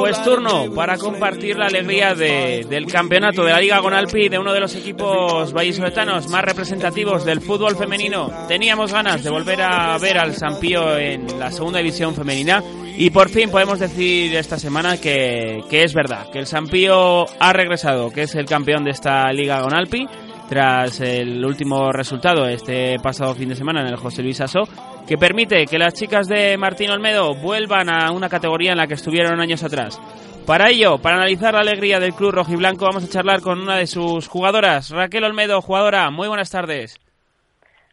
[0.00, 4.52] Pues turno para compartir la alegría de- del campeonato de la Liga Gonalpi de uno
[4.52, 8.30] de los equipos vallisoletanos más representativos del fútbol femenino.
[8.48, 12.64] Teníamos ganas de volver a ver al Sampío en la segunda división femenina
[12.96, 17.52] y por fin podemos decir esta semana que, que es verdad, que el Sampío ha
[17.52, 20.08] regresado, que es el campeón de esta Liga Gonalpi
[20.48, 24.64] tras el último resultado este pasado fin de semana en el José Luis Aso,
[25.06, 28.94] que permite que las chicas de Martín Olmedo vuelvan a una categoría en la que
[28.94, 30.00] estuvieron años atrás.
[30.44, 33.86] Para ello, para analizar la alegría del club rojiblanco, vamos a charlar con una de
[33.86, 36.10] sus jugadoras, Raquel Olmedo, jugadora.
[36.10, 36.98] Muy buenas tardes.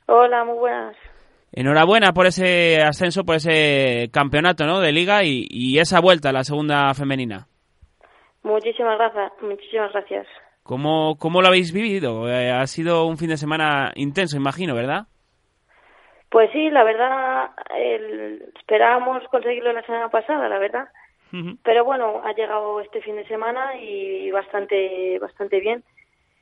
[0.08, 0.96] Hola, muy buenas.
[1.58, 4.82] Enhorabuena por ese ascenso, por ese campeonato ¿no?
[4.82, 7.48] de liga y, y esa vuelta a la segunda femenina.
[8.44, 9.32] Muchísimas gracias.
[9.42, 10.28] Muchísimas gracias.
[10.64, 12.30] ¿Cómo, cómo lo habéis vivido?
[12.30, 15.06] Eh, ha sido un fin de semana intenso, imagino, ¿verdad?
[16.30, 20.90] Pues sí, la verdad, el- esperábamos conseguirlo la semana pasada, la verdad.
[21.64, 25.84] Pero bueno, ha llegado este fin de semana y bastante, bastante bien.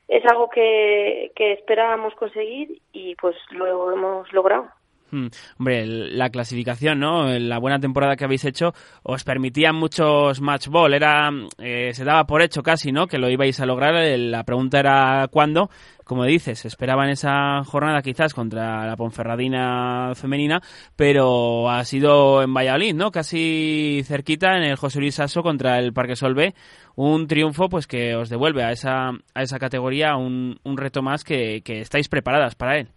[0.08, 4.67] Es algo que, que esperábamos conseguir y pues lo hemos logrado.
[5.13, 5.28] Hmm,
[5.60, 7.28] Hombre, la clasificación, ¿no?
[7.38, 8.73] La buena temporada que habéis hecho
[9.04, 10.95] os permitía muchos match ball.
[10.95, 13.06] Era, eh, se daba por hecho casi, ¿no?
[13.06, 13.95] Que lo ibais a lograr.
[13.95, 15.69] Eh, La pregunta era cuándo.
[16.04, 20.62] Como dices, esperaban esa jornada quizás contra la Ponferradina femenina,
[20.95, 23.12] pero ha sido en Valladolid, ¿no?
[23.12, 26.56] Casi cerquita en el José Luis Sasso contra el Parque Solvé.
[26.95, 31.23] Un triunfo, pues que os devuelve a esa, a esa categoría un, un reto más
[31.23, 32.89] que estáis preparadas para él.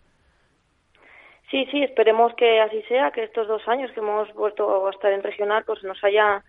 [1.50, 5.12] Sí, sí, esperemos que así sea, que estos dos años que hemos vuelto a estar
[5.12, 6.42] en regional pues nos haya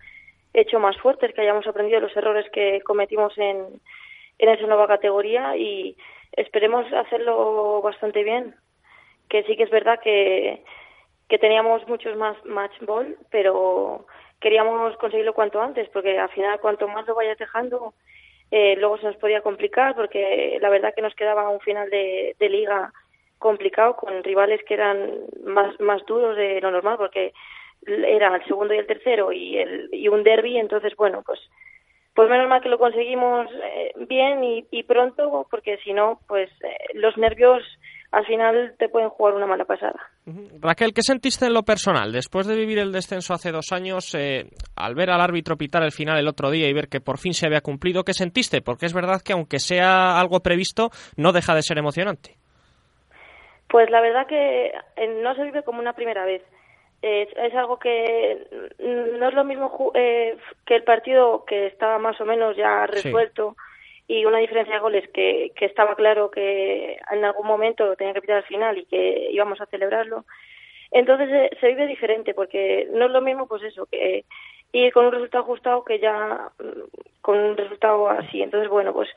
[0.52, 3.80] hecho más fuertes, que hayamos aprendido los errores que cometimos en,
[4.38, 5.96] en esa nueva categoría y
[6.32, 8.56] esperemos hacerlo bastante bien.
[9.28, 10.64] Que sí que es verdad que,
[11.28, 14.06] que teníamos muchos más match ball, pero
[14.40, 17.94] queríamos conseguirlo cuanto antes, porque al final cuanto más lo vayas dejando,
[18.50, 22.34] eh, luego se nos podía complicar, porque la verdad que nos quedaba un final de,
[22.38, 22.92] de liga
[23.38, 25.10] complicado con rivales que eran
[25.44, 27.32] más, más duros de lo normal porque
[27.86, 31.40] era el segundo y el tercero y, el, y un derby, entonces bueno, pues
[32.18, 36.94] pues menos mal que lo conseguimos eh, bien y, pronto, porque si no, pues eh,
[36.94, 37.62] los nervios
[38.10, 40.00] al final te pueden jugar una mala pasada.
[40.58, 42.10] Raquel, ¿qué sentiste en lo personal?
[42.10, 45.92] Después de vivir el descenso hace dos años, eh, al ver al árbitro pitar el
[45.92, 48.62] final el otro día y ver que por fin se había cumplido, ¿qué sentiste?
[48.62, 52.36] Porque es verdad que aunque sea algo previsto, no deja de ser emocionante.
[53.68, 56.42] Pues la verdad que eh, no se vive como una primera vez.
[57.00, 58.48] Es, es algo que
[58.80, 63.56] no es lo mismo eh, que el partido que estaba más o menos ya resuelto
[64.08, 68.22] y una diferencia de goles que, que estaba claro que en algún momento tenía que
[68.22, 70.24] pitar al final y que íbamos a celebrarlo.
[70.90, 74.24] Entonces eh, se vive diferente porque no es lo mismo pues eso que
[74.72, 78.42] ir con un resultado ajustado que ya mm, con un resultado así.
[78.42, 79.10] Entonces bueno pues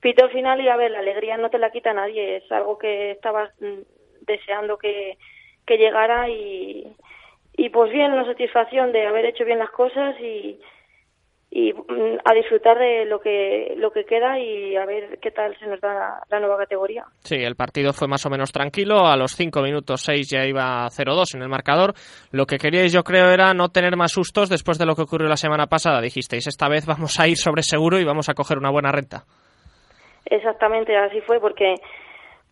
[0.00, 2.78] pito al final y a ver la alegría no te la quita nadie es algo
[2.78, 3.82] que estabas mm,
[4.22, 5.16] deseando que,
[5.68, 6.84] llegara y,
[7.56, 10.58] y pues bien una satisfacción de haber hecho bien las cosas y
[11.50, 15.56] y mm, a disfrutar de lo que lo que queda y a ver qué tal
[15.58, 17.04] se nos da la, nueva categoría.
[17.24, 19.06] Sí, el partido fue más o menos tranquilo.
[19.06, 21.94] A los 5 minutos 6 ya iba 0-2 en el marcador.
[22.30, 25.28] Lo que queríais, yo creo, era no tener más sustos después de lo que ocurrió
[25.28, 26.00] la semana pasada.
[26.00, 29.24] Dijisteis, esta vez vamos a ir sobre seguro y vamos a coger una buena renta.
[30.26, 31.76] Exactamente, así fue, porque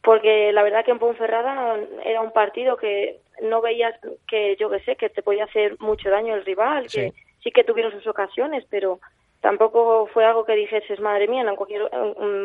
[0.02, 3.94] porque la verdad que en Ponferrada era un partido que no veías
[4.28, 7.50] que, yo que sé, que te podía hacer mucho daño el rival, que sí.
[7.50, 9.00] que tuvieron sus ocasiones, pero
[9.40, 11.90] tampoco fue algo que dijeses, madre mía, en cualquier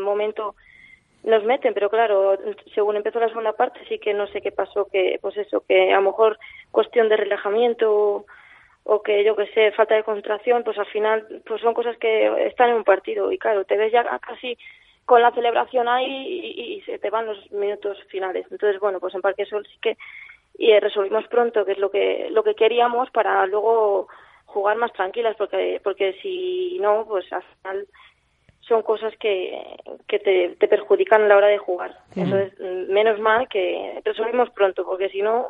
[0.02, 0.56] momento
[1.24, 2.38] nos meten, pero claro,
[2.76, 5.94] según empezó la segunda parte sí que no sé qué pasó, que pues eso, que
[5.94, 6.38] a lo mejor
[6.72, 8.26] cuestión de relajamiento
[8.84, 12.48] o que yo que sé, falta de concentración, pues al final pues son cosas que
[12.48, 14.58] están en un partido y claro, te ves ya casi
[15.06, 18.46] con la celebración ahí y, se te van los minutos finales.
[18.52, 19.98] Entonces, bueno, pues en Parque Sol sí que
[20.56, 24.08] y resolvimos pronto, que es lo que lo que queríamos para luego
[24.46, 27.88] jugar más tranquilas porque porque si no pues al final
[28.62, 29.62] son cosas que,
[30.08, 31.98] que te, te perjudican a la hora de jugar.
[32.16, 35.50] Entonces, menos mal que resolvimos pronto, porque si no,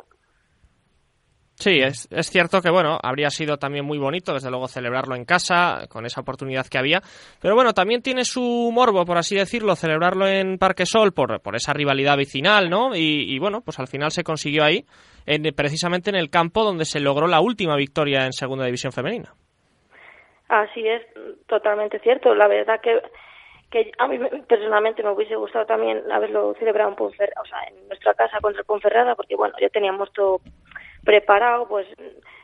[1.56, 5.24] Sí, es, es cierto que bueno, habría sido también muy bonito, desde luego, celebrarlo en
[5.24, 7.00] casa, con esa oportunidad que había.
[7.40, 11.54] Pero bueno, también tiene su morbo, por así decirlo, celebrarlo en Parque Sol por, por
[11.54, 12.90] esa rivalidad vecinal, ¿no?
[12.94, 14.84] Y, bueno, pues al final se consiguió ahí
[15.26, 19.32] en, precisamente en el campo donde se logró la última victoria en Segunda División Femenina.
[20.48, 21.02] Así es,
[21.46, 22.34] totalmente cierto.
[22.34, 23.00] La verdad que,
[23.70, 27.88] que a mí personalmente me hubiese gustado también haberlo celebrado en, Ponferrada, o sea, en
[27.88, 30.40] nuestra casa contra Ponferrada, porque bueno, ya teníamos todo
[31.04, 31.86] preparado, pues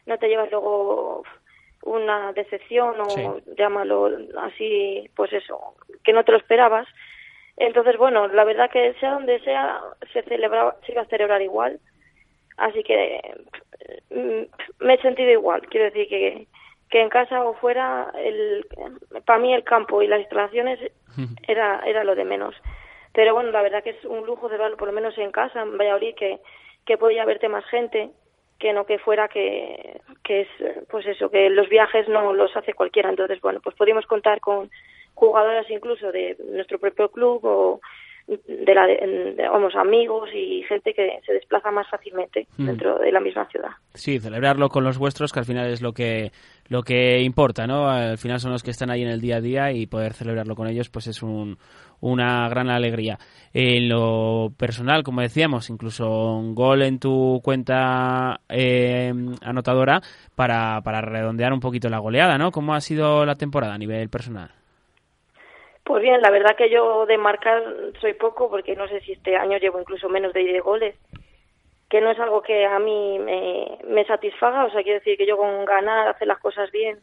[0.07, 1.23] no te llevas luego
[1.83, 6.87] una decepción o llámalo así, pues eso, que no te lo esperabas.
[7.57, 9.81] Entonces, bueno, la verdad que sea donde sea,
[10.13, 11.81] se celebraba, se iba a celebrar igual
[12.61, 13.21] Así que
[14.11, 15.63] mm, me he sentido igual.
[15.69, 16.47] Quiero decir que,
[16.91, 18.67] que en casa o fuera, el,
[19.25, 20.79] para mí el campo y las instalaciones
[21.49, 22.55] era, era lo de menos.
[23.13, 25.63] Pero bueno, la verdad que es un lujo de verlo, por lo menos en casa,
[25.63, 26.39] en Valladolid, que,
[26.85, 28.11] que podía verte más gente
[28.61, 30.49] que no que fuera que, que es
[30.89, 33.11] pues eso que los viajes no los hace cualquiera.
[33.11, 34.71] Entonces bueno pues podíamos contar con
[35.15, 37.81] jugadoras incluso de nuestro propio club o
[38.27, 38.87] de la
[39.51, 42.67] vamos amigos y gente que se desplaza más fácilmente mm.
[42.67, 43.71] dentro de la misma ciudad.
[43.95, 46.31] Sí celebrarlo con los vuestros que al final es lo que
[46.69, 49.41] lo que importa no al final son los que están ahí en el día a
[49.41, 51.59] día y poder celebrarlo con ellos pues es un,
[52.01, 53.19] una gran alegría.
[53.53, 60.01] En lo personal como decíamos incluso un gol en tu cuenta eh, anotadora
[60.37, 64.09] para para redondear un poquito la goleada no cómo ha sido la temporada a nivel
[64.09, 64.51] personal
[65.91, 67.65] pues bien, la verdad que yo de marcar
[68.01, 70.95] soy poco porque no sé si este año llevo incluso menos de 10 goles,
[71.89, 75.27] que no es algo que a mí me, me satisfaga, o sea, quiero decir que
[75.27, 77.01] yo con ganar, hacer las cosas bien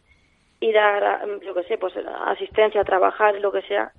[0.62, 1.96] y dar, yo qué sé, pues
[2.28, 3.92] asistencia, trabajar, lo que sea,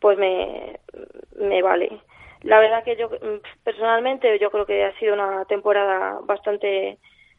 [0.00, 0.78] pues me,
[1.36, 2.00] me vale.
[2.42, 3.10] La verdad que yo
[3.64, 6.98] personalmente yo creo que ha sido una temporada bastante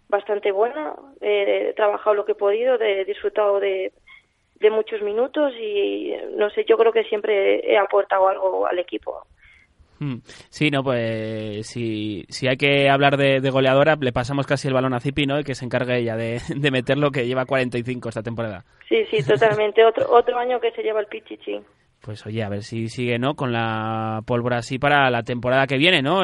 [0.10, 3.92] bastante buena, he trabajado lo que he podido, he disfrutado de
[4.60, 9.26] de muchos minutos y no sé, yo creo que siempre he aportado algo al equipo.
[10.00, 10.20] Hmm.
[10.50, 14.94] Sí, no, pues si, si hay que hablar de, goleadora, le pasamos casi el balón
[14.94, 15.40] a Zipi, ¿no?
[15.40, 18.64] Y que se encargue ella de, de meterlo, que lleva 45 esta temporada.
[18.88, 19.84] Sí, sí, totalmente.
[19.86, 21.62] otro, otro año que se lleva el Pichichi.
[22.02, 23.36] Pues oye, a ver si sigue, ¿no?
[23.36, 26.22] Con la pólvora así para la temporada que viene, ¿no?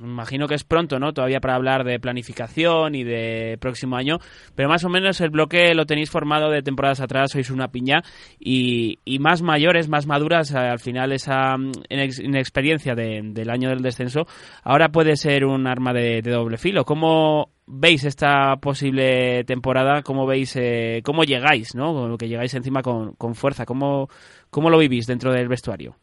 [0.00, 1.12] imagino que es pronto, ¿no?
[1.12, 4.18] Todavía para hablar de planificación y de próximo año,
[4.54, 8.02] pero más o menos el bloque lo tenéis formado de temporadas atrás, sois una piña
[8.38, 11.56] y, más mayores, más maduras, al final esa
[11.88, 14.26] inexperiencia del año del descenso,
[14.62, 16.84] ahora puede ser un arma de, de doble filo.
[16.84, 20.02] ¿Cómo veis esta posible temporada?
[20.02, 22.16] ¿Cómo veis, eh, cómo llegáis, ¿no?
[22.18, 23.64] Que llegáis encima con, con fuerza.
[23.64, 24.08] ¿Cómo,
[24.50, 25.94] ¿Cómo lo vivís dentro del vestuario?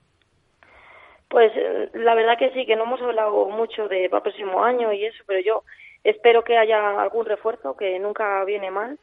[1.30, 4.64] Pues eh, la verdad que sí, que no hemos hablado mucho de para el próximo
[4.64, 5.64] año y eso, pero yo
[6.04, 8.98] espero que haya algún refuerzo, que nunca viene mal.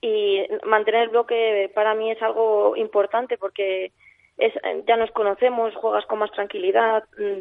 [0.00, 3.92] Y mantener el bloque para mí es algo importante porque
[4.36, 4.52] es,
[4.86, 7.40] ya nos conocemos, juegas con más tranquilidad, mm,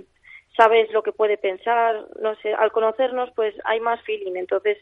[0.57, 4.35] sabes lo que puede pensar, no sé, al conocernos pues hay más feeling.
[4.35, 4.77] Entonces,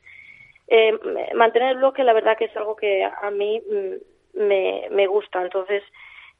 [0.67, 0.97] eh,
[1.35, 5.43] mantener el bloque la verdad que es algo que a mí mm, me, me gusta.
[5.43, 5.83] Entonces,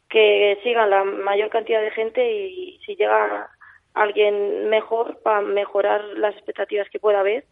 [0.09, 3.49] que sigan la mayor cantidad de gente y si llega
[3.93, 7.45] alguien mejor para mejorar las expectativas que pueda haber,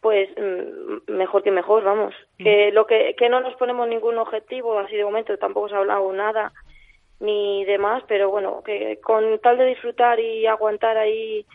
[0.00, 2.14] pues mm, mejor que mejor, vamos.
[2.38, 5.78] Que lo que, que no nos ponemos ningún objetivo así de momento, tampoco se ha
[5.78, 6.52] hablado nada
[7.20, 11.46] ni demás, pero bueno, que con tal de disfrutar y aguantar ahí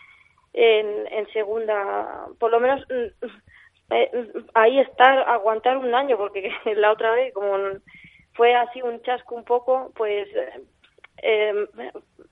[0.53, 3.25] en, en segunda, por lo menos mm,
[3.93, 4.11] eh,
[4.53, 7.57] ahí estar, aguantar un año, porque la otra vez, como
[8.33, 10.27] fue así un chasco un poco, pues
[11.21, 11.67] eh,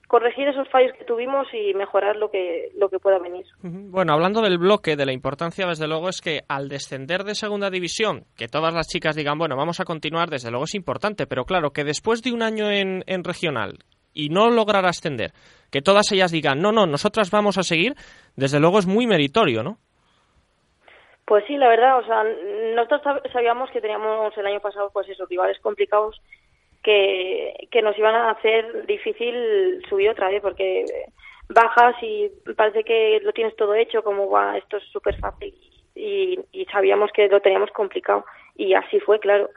[0.06, 3.44] corregir esos fallos que tuvimos y mejorar lo que lo que pueda venir.
[3.62, 7.70] Bueno, hablando del bloque, de la importancia, desde luego, es que al descender de segunda
[7.70, 11.44] división, que todas las chicas digan, bueno, vamos a continuar, desde luego es importante, pero
[11.44, 13.78] claro, que después de un año en, en regional
[14.12, 15.32] y no lograr ascender,
[15.72, 17.94] que todas ellas digan, no, no, nosotras vamos a seguir,
[18.36, 19.78] desde luego es muy meritorio, ¿no?
[21.26, 22.22] Pues sí, la verdad, o sea,
[22.74, 23.00] nosotros
[23.32, 26.20] sabíamos que teníamos el año pasado, pues esos rivales complicados
[26.84, 30.84] que, que nos iban a hacer difícil subir otra vez, porque
[31.48, 35.52] bajas y parece que lo tienes todo hecho, como va, esto es súper fácil,
[35.94, 38.24] y, y sabíamos que lo teníamos complicado,
[38.56, 39.50] y así fue, claro.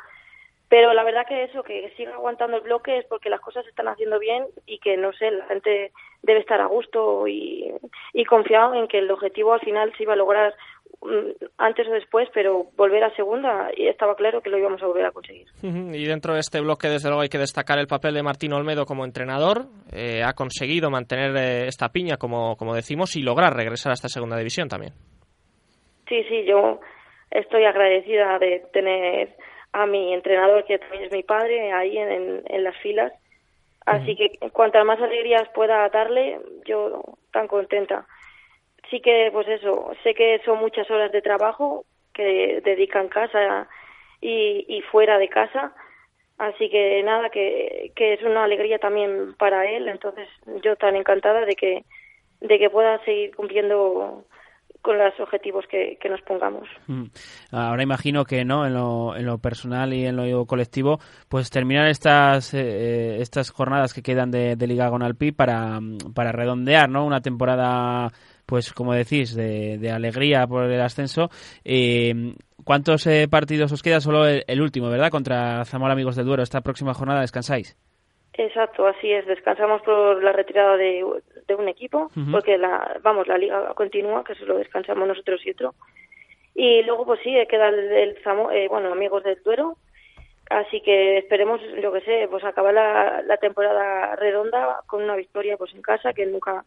[0.70, 3.70] Pero la verdad que eso, que siga aguantando el bloque es porque las cosas se
[3.70, 5.91] están haciendo bien y que, no sé, la gente
[6.24, 7.72] debe estar a gusto y,
[8.13, 10.53] y confiado en que el objetivo al final se iba a lograr
[11.01, 14.88] Mm, antes o después, pero volver a segunda y estaba claro que lo íbamos a
[14.88, 15.45] volver a conseguir.
[15.61, 18.86] Y dentro de este bloque, desde luego, hay que destacar el papel de Martín Olmedo
[18.86, 19.65] como entrenador.
[19.93, 24.07] Eh, ha conseguido mantener eh, esta piña, como, como decimos, y lograr regresar a esta
[24.07, 24.93] segunda división también.
[26.09, 26.80] Sí, sí, yo
[27.30, 29.36] estoy agradecida de tener
[29.74, 33.13] a mi entrenador, que también es mi padre, ahí en, en las filas.
[33.86, 38.05] Así que cuantas más alegrías pueda darle, yo tan contenta.
[38.89, 43.70] Sí que, pues eso, sé que son muchas horas de trabajo que dedican casa
[44.20, 45.74] y, y fuera de casa,
[46.38, 50.28] así que nada, que, que es una alegría también para él, entonces
[50.63, 51.84] yo tan encantada de que,
[52.41, 54.26] de que pueda seguir cumpliendo
[54.88, 56.65] con los objetivos que, que, nos pongamos.
[56.88, 57.07] Mm.
[57.51, 61.89] Ahora imagino que no en lo, en lo personal y en lo colectivo, pues terminar
[61.89, 65.81] estas eh, estas jornadas que quedan de, de Liga Gonalpi para,
[66.15, 67.05] para redondear, ¿no?
[67.05, 68.13] Una temporada
[68.45, 71.27] pues como decís, de, alegría por el ascenso.
[71.65, 72.13] Eh,
[72.63, 73.99] ¿Cuántos eh, partidos os queda?
[73.99, 75.11] Solo el, último, ¿verdad?
[75.11, 76.43] Contra Zamora Amigos del Duero.
[76.43, 77.75] Esta próxima jornada descansáis.
[78.35, 79.25] Exacto, así es.
[79.25, 81.03] Descansamos por la retirada de,
[81.55, 85.75] un equipo, porque la, vamos, la liga continúa, que solo descansamos nosotros y otro.
[86.55, 88.17] Y luego, pues sí, queda el, el
[88.53, 89.77] eh, bueno, Amigos del Duero.
[90.49, 95.57] Así que esperemos, yo que sé, pues acabar la, la temporada redonda con una victoria
[95.57, 96.63] pues en casa, que nunca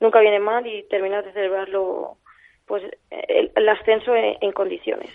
[0.00, 2.16] nunca viene mal y terminar de celebrarlo
[2.68, 5.10] pues el, ascenso en, condiciones.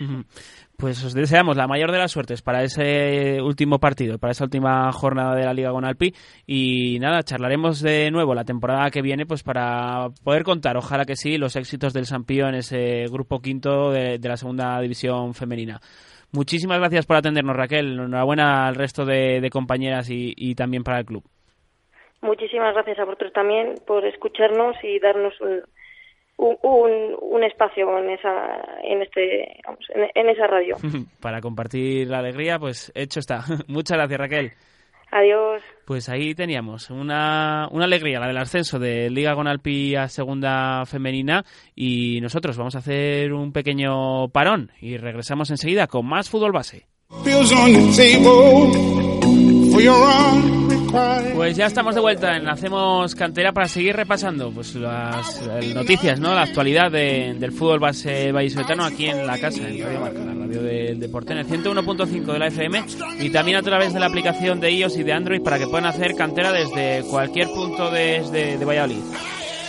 [0.76, 4.90] Pues os deseamos la mayor de las suertes para ese último partido, para esa última
[4.92, 6.12] jornada de la Liga con Alpi
[6.46, 11.16] y nada, charlaremos de nuevo la temporada que viene pues para poder contar, ojalá que
[11.16, 15.80] sí, los éxitos del Sampío en ese grupo quinto de, la segunda división femenina.
[16.32, 21.24] Muchísimas gracias por atendernos Raquel, enhorabuena al resto de, compañeras y también para el club.
[22.24, 25.60] Muchísimas gracias a vosotros también por escucharnos y darnos un,
[26.36, 29.60] un, espacio en esa en este
[30.14, 30.76] en, esa radio.
[31.20, 33.44] Para compartir la alegría pues hecho está.
[33.68, 34.52] Muchas gracias Raquel.
[35.10, 35.62] Adiós.
[35.86, 41.44] Pues ahí teníamos una, una alegría la del ascenso de Liga Gonalpi a segunda femenina.
[41.76, 46.86] Y nosotros vamos a hacer un pequeño parón y regresamos enseguida con más fútbol base
[51.34, 56.20] Pues ya estamos de vuelta en Hacemos Cantera para seguir repasando pues las eh, noticias,
[56.20, 56.34] ¿no?
[56.34, 60.34] La actualidad de- del fútbol base vallisoletano aquí en la casa, en Radio Marca, la
[60.34, 62.84] radio del deporte, en el 101.5 de la FM
[63.20, 65.86] y también a través de la aplicación de iOS y de Android para que puedan
[65.86, 69.00] hacer cantera desde cualquier punto desde de Valladolid.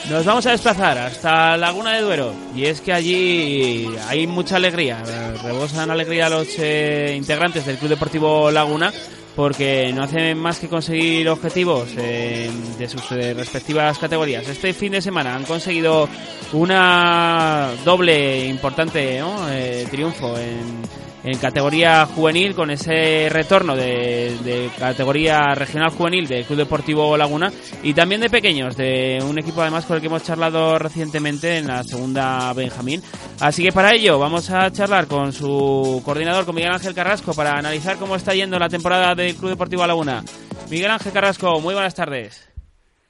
[0.10, 5.02] Nos vamos a desplazar hasta Laguna de Duero y es que allí hay mucha alegría,
[5.44, 8.94] rebosan alegría los eh, integrantes del Club Deportivo Laguna
[9.36, 14.48] porque no hacen más que conseguir objetivos eh, de sus eh, respectivas categorías.
[14.48, 16.08] Este fin de semana han conseguido
[16.54, 20.84] una doble importante eh, triunfo en,
[21.26, 27.52] en categoría juvenil con ese retorno de, de categoría regional juvenil del Club Deportivo Laguna
[27.82, 31.68] y también de pequeños, de un equipo además con el que hemos charlado recientemente en
[31.68, 33.02] la segunda Benjamín.
[33.42, 37.58] Así que para ello vamos a charlar con su coordinador, con Miguel Ángel Carrasco, para
[37.58, 40.24] analizar cómo está yendo la temporada del Club Deportivo Laguna.
[40.70, 42.52] Miguel Ángel Carrasco, muy buenas tardes.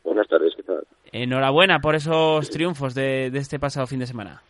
[0.06, 0.84] Buenas tardes, ¿qué tal?
[1.12, 4.42] Enhorabuena por esos triunfos de, de este pasado fin de semana.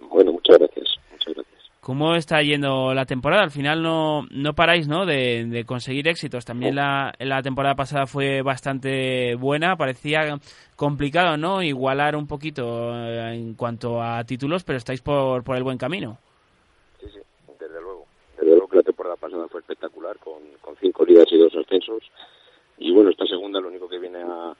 [0.00, 1.70] Bueno, muchas gracias, muchas gracias.
[1.84, 3.42] ¿Cómo está yendo la temporada?
[3.42, 5.04] Al final no, no paráis ¿no?
[5.04, 6.46] De, de conseguir éxitos.
[6.46, 9.76] También la, la temporada pasada fue bastante buena.
[9.76, 10.38] Parecía
[10.76, 15.62] complicado no igualar un poquito eh, en cuanto a títulos, pero estáis por, por el
[15.62, 16.16] buen camino.
[17.00, 17.20] Sí, sí,
[17.60, 18.06] desde luego.
[18.38, 22.02] Desde luego que la temporada pasada fue espectacular, con, con cinco ligas y dos ascensos.
[22.78, 24.56] Y bueno, esta segunda lo único que viene a,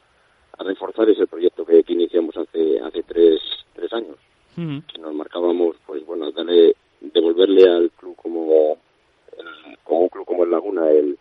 [0.59, 3.41] a reforzar es el proyecto que, que iniciamos hace hace tres,
[3.73, 4.17] tres años.
[4.57, 8.79] Que nos marcábamos, pues bueno, darle, devolverle al club como,
[9.39, 11.19] el- como un club como el Laguna el,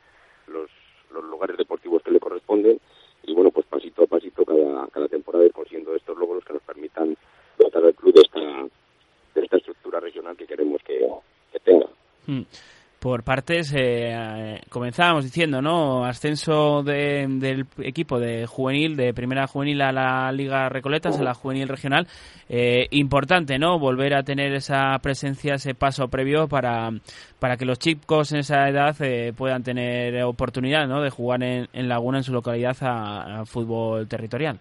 [0.47, 0.69] los,
[1.11, 2.79] los lugares deportivos que le corresponden
[3.23, 6.61] y bueno, pues pasito a pasito cada, cada temporada ir consiguiendo estos logros que nos
[6.63, 7.15] permitan
[7.57, 11.07] dotar al club de esta, de esta estructura regional que queremos que,
[11.51, 11.87] que tenga.
[12.27, 12.41] Mm.
[13.03, 16.05] Por partes, eh, comenzábamos diciendo, ¿no?
[16.05, 21.33] Ascenso de- del equipo de juvenil, de primera juvenil a la Liga Recoletas, a la
[21.33, 22.07] juvenil regional.
[22.47, 23.77] Eh, importante, ¿no?
[23.77, 26.91] Volver a tener esa presencia, ese paso previo para,
[27.39, 31.01] para que los chicos en esa edad eh, puedan tener oportunidad, ¿no?
[31.01, 34.59] De jugar en, en Laguna, en su localidad, a, a fútbol territorial.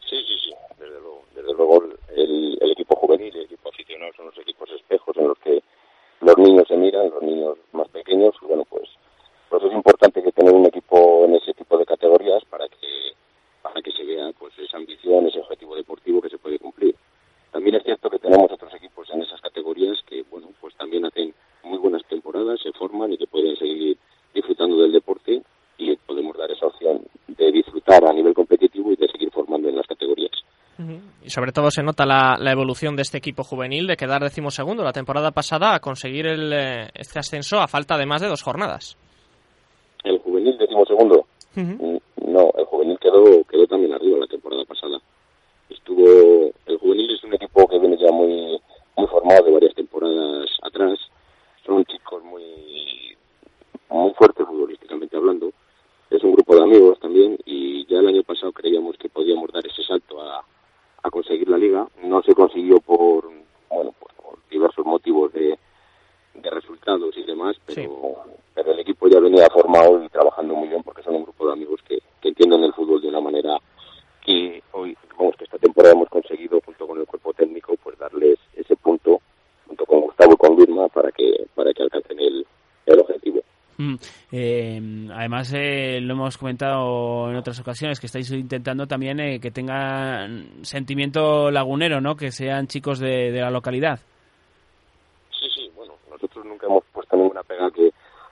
[0.00, 1.24] Sí, sí, sí, desde luego.
[1.34, 1.82] Desde luego
[2.14, 5.62] el, el equipo juvenil y el equipo aficionado son los equipos espejos en los que
[6.24, 8.88] los niños se miran, los niños más pequeños, y bueno, pues,
[9.50, 12.76] pues es importante que tener un equipo en ese tipo de categorías para que
[13.62, 16.94] para que se vea pues esa ambición, ese objetivo deportivo que se puede cumplir.
[17.50, 21.34] También es cierto que tenemos otros equipos en esas categorías que, bueno, pues también hacen
[21.62, 23.96] muy buenas temporadas, se forman y que pueden seguir
[24.34, 25.42] disfrutando del deporte
[25.78, 29.76] y podemos dar esa opción de disfrutar a nivel competitivo y de seguir formando en
[29.76, 30.32] las categorías.
[31.22, 34.84] Y sobre todo se nota la, la evolución de este equipo juvenil de quedar decimosegundo
[34.84, 38.42] la temporada pasada a conseguir el, eh, este ascenso a falta de más de dos
[38.42, 38.96] jornadas.
[40.04, 41.26] El juvenil decimos segundo.
[41.56, 42.00] Ujú.
[42.26, 44.98] No, el juvenil quedó quedó también arriba la temporada pasada.
[45.68, 48.60] Estuvo el juvenil es un equipo que viene ya muy
[48.96, 50.98] muy formado de varias temporadas atrás.
[51.66, 53.16] Son chicos muy
[53.88, 55.50] muy fuertes futbolísticamente hablando.
[56.10, 59.66] Es un grupo de amigos también y ya el año pasado creíamos que podíamos dar
[59.66, 60.44] ese salto a,
[61.02, 61.86] a conseguir la liga.
[62.02, 63.30] No se consiguió por
[63.70, 65.58] bueno pues por diversos motivos de,
[66.34, 68.24] de resultados y demás, pero,
[68.54, 71.52] pero el equipo ya venía formado y trabajando muy bien porque son un grupo de
[71.54, 73.56] amigos que, que entienden el fútbol de una manera
[74.24, 78.38] que hoy, vamos, que esta temporada hemos conseguido junto con el cuerpo técnico, pues darles
[78.54, 79.20] ese punto,
[79.66, 82.46] junto con Gustavo y con Luisma, para que, para que alcancen el,
[82.86, 83.40] el objetivo.
[83.76, 83.94] Mm.
[84.32, 89.50] Eh, además, eh, lo hemos comentado en otras ocasiones, que estáis intentando también eh, que
[89.50, 92.16] tengan sentimiento lagunero, ¿no?
[92.16, 94.00] Que sean chicos de, de la localidad.
[95.38, 97.90] Sí, sí, bueno, nosotros nunca hemos puesto ninguna pega a que,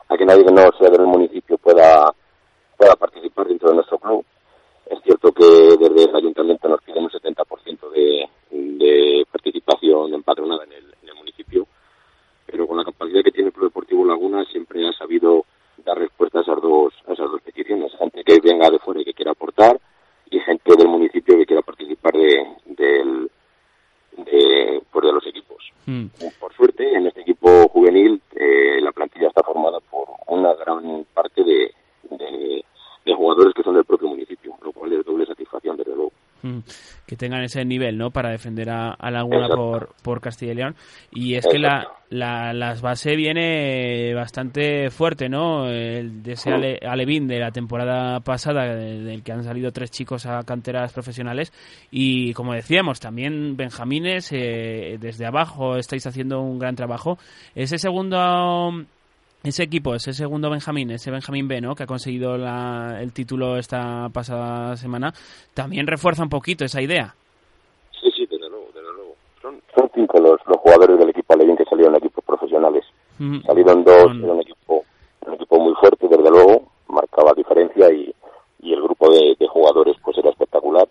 [0.09, 2.13] a que nadie que no sea del municipio pueda,
[2.79, 4.25] pueda participar dentro de nuestro club.
[4.87, 10.73] Es cierto que desde el ayuntamiento nos piden un 70% de, de participación empadronada en
[10.73, 11.67] el, en el municipio,
[12.47, 15.45] pero con la capacidad que tiene el Club Deportivo Laguna siempre ha sabido
[15.85, 17.93] dar respuesta a esas dos, a esas dos peticiones.
[17.99, 19.79] Gente que venga de fuera y que quiera aportar
[20.31, 23.31] y gente del municipio que quiera participar de, del,
[24.17, 25.73] de, pues de los equipos.
[25.87, 26.07] Mm.
[26.41, 31.43] Por suerte, en este equipo juvenil eh, la plantilla está formada por una gran parte
[31.43, 31.73] de,
[32.11, 32.65] de,
[33.05, 36.13] de jugadores que son del propio municipio, lo cual es doble satisfacción, desde luego.
[36.43, 36.59] Mm.
[37.05, 38.13] Que tengan ese nivel, ¿no?
[38.13, 39.57] Para defender a, a Laguna Exacto.
[39.57, 40.77] por, por Castilla y León.
[41.11, 45.67] Y es que la, la, las base viene bastante fuerte, ¿no?
[45.69, 49.91] El de ese Ale- Alevín de la temporada pasada, de- del que han salido tres
[49.91, 51.53] chicos a canteras profesionales.
[51.91, 57.19] Y como decíamos, también Benjamines, eh, desde abajo estáis haciendo un gran trabajo.
[57.55, 58.85] Ese segundo
[59.45, 61.75] ese equipo, ese segundo Benjamín, ese Benjamín B, ¿no?
[61.75, 65.13] que ha conseguido el título esta pasada semana,
[65.53, 67.13] también refuerza un poquito esa idea.
[68.01, 69.17] Sí, sí, desde luego, desde luego.
[69.41, 69.61] Son,
[69.95, 71.52] cinco los, los jugadores del equipo Alevín
[73.19, 73.47] profesionales.
[73.47, 74.85] Salieron dos, era un equipo,
[75.27, 78.15] un equipo muy fuerte, desde luego, marcaba diferencia y,
[78.61, 80.89] y el grupo de, de jugadores pues era espectacular.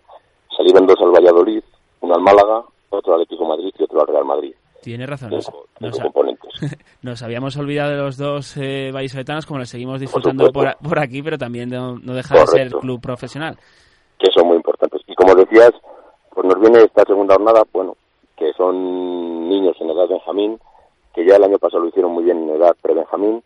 [0.56, 1.62] Salieron dos al Valladolid,
[2.00, 4.54] uno al Málaga, otro al Atlético Madrid y otro al Real Madrid.
[4.82, 5.30] Tiene razón.
[7.02, 11.22] Nos, habíamos olvidado de los dos eh, vallisoletanos, como los seguimos disfrutando por, por, aquí,
[11.22, 13.56] pero también no, deja de ser club profesional.
[14.18, 15.00] Que son muy importantes.
[15.06, 15.70] Y como decías,
[16.34, 17.96] pues nos viene esta segunda jornada, bueno,
[18.36, 20.58] que son niños en edad Benjamín,
[21.14, 23.42] que ya el año pasado lo hicieron muy bien en edad pre-Benjamín,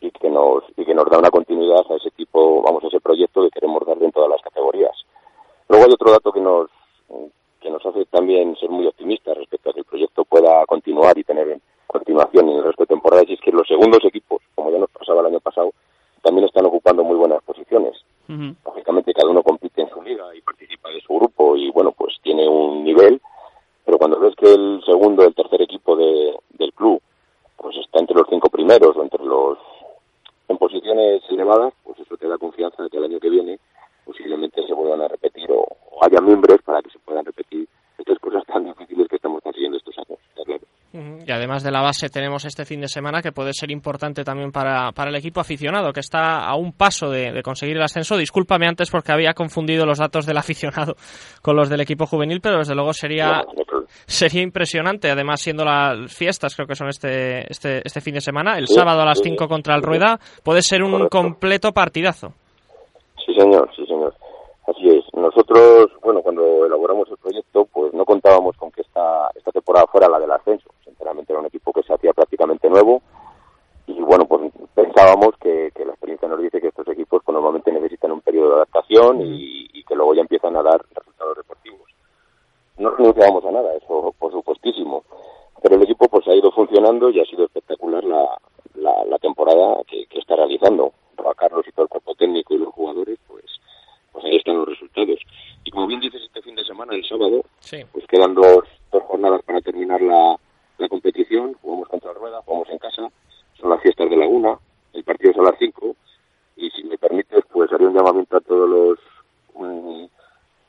[0.00, 3.00] y que nos y que nos da una continuidad a ese tipo, vamos, a ese
[3.00, 4.92] proyecto que queremos dar en todas las categorías.
[5.68, 6.68] Luego hay otro dato que nos
[7.60, 11.22] que nos hace también ser muy optimistas respecto a que el proyecto pueda continuar y
[11.22, 14.78] tener continuación en el resto de temporadas, y es que los segundos equipos, como ya
[14.78, 15.70] nos pasaba el año pasado,
[16.22, 18.02] también están ocupando muy buenas posiciones.
[18.64, 22.16] Lógicamente cada uno compite en su liga y participa de su grupo y bueno, pues
[22.22, 23.20] tiene un nivel,
[23.84, 27.00] pero cuando ves que el segundo, el tercer equipo de, del club,
[27.56, 29.58] pues está entre los cinco primeros o entre los
[30.48, 33.58] en posiciones elevadas, pues eso te da confianza de que el año que viene
[34.04, 35.66] posiblemente se vuelvan a repetir o,
[36.02, 39.96] haya miembros para que se puedan repetir estas cosas tan difíciles que estamos consiguiendo estos
[39.98, 40.18] años.
[41.32, 44.92] Además de la base tenemos este fin de semana que puede ser importante también para,
[44.92, 48.16] para el equipo aficionado, que está a un paso de, conseguir el ascenso.
[48.16, 50.94] Discúlpame antes porque había confundido los datos del aficionado
[51.42, 53.42] con los del equipo juvenil, pero desde luego sería,
[54.06, 55.10] sería impresionante.
[55.10, 59.02] Además, siendo las fiestas, creo que son este, este, este fin de semana, el sábado
[59.02, 62.34] a las 5 contra el Rueda, puede ser un completo partidazo.
[63.24, 64.14] Sí, señor, sí, señor.
[64.66, 65.04] Así es.
[65.14, 70.08] Nosotros, bueno, cuando elaboramos el proyecto, pues no contábamos con que esta, esta temporada fuera
[70.08, 70.70] la del ascenso.
[70.84, 72.12] Sinceramente era un equipo que se hacía
[72.42, 73.02] prácticamente nuevo
[73.86, 78.12] y bueno, pues pensábamos que, la experiencia nos dice que estos equipos pues, normalmente necesitan
[78.12, 81.90] un periodo de adaptación y, que luego ya empiezan a dar resultados deportivos.
[82.78, 85.02] No renunciábamos a nada, eso por supuestísimo.
[85.60, 88.38] Pero el equipo pues ha ido funcionando y ha sido espectacular la,
[88.76, 90.92] la, temporada que, que está realizando.
[91.18, 93.44] A Carlos y todo el cuerpo técnico y los jugadores, pues
[94.12, 95.18] pues ahí están los resultados.
[95.64, 97.44] Y como bien dices, este fin de semana, el sábado,
[97.92, 100.36] pues quedan dos, dos jornadas para terminar la,
[100.82, 101.54] la competición.
[101.62, 103.08] Jugamos contra Rueda, jugamos en casa,
[103.58, 104.58] son las fiestas de Laguna,
[104.92, 105.96] el partido es a las 5.
[106.56, 108.98] Y si me permites, pues haré un llamamiento a todos los
[109.54, 110.04] mm,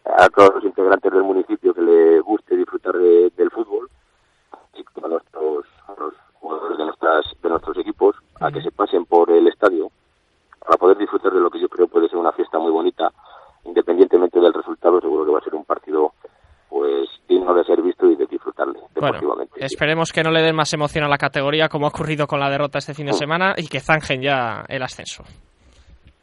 [0.06, 3.90] a todos los integrantes del municipio que le guste disfrutar del fútbol,
[5.04, 9.30] a nuestros a los jugadores de nuestras de nuestros equipos, a que se pasen por
[9.32, 9.92] el estadio
[10.60, 13.12] para poder disfrutar de lo que yo creo puede ser una fiesta muy bonita
[13.66, 16.14] independientemente del resultado, seguro que va a ser un partido
[16.70, 19.66] pues digno de ser visto y de disfrutarle deportivamente.
[19.66, 22.50] esperemos que no le den más emoción a la categoría como ha ocurrido con la
[22.50, 23.16] derrota este fin de mm.
[23.16, 25.24] semana y que zanjen ya el ascenso.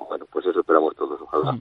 [0.09, 1.61] Bueno, pues eso esperamos todos, Mm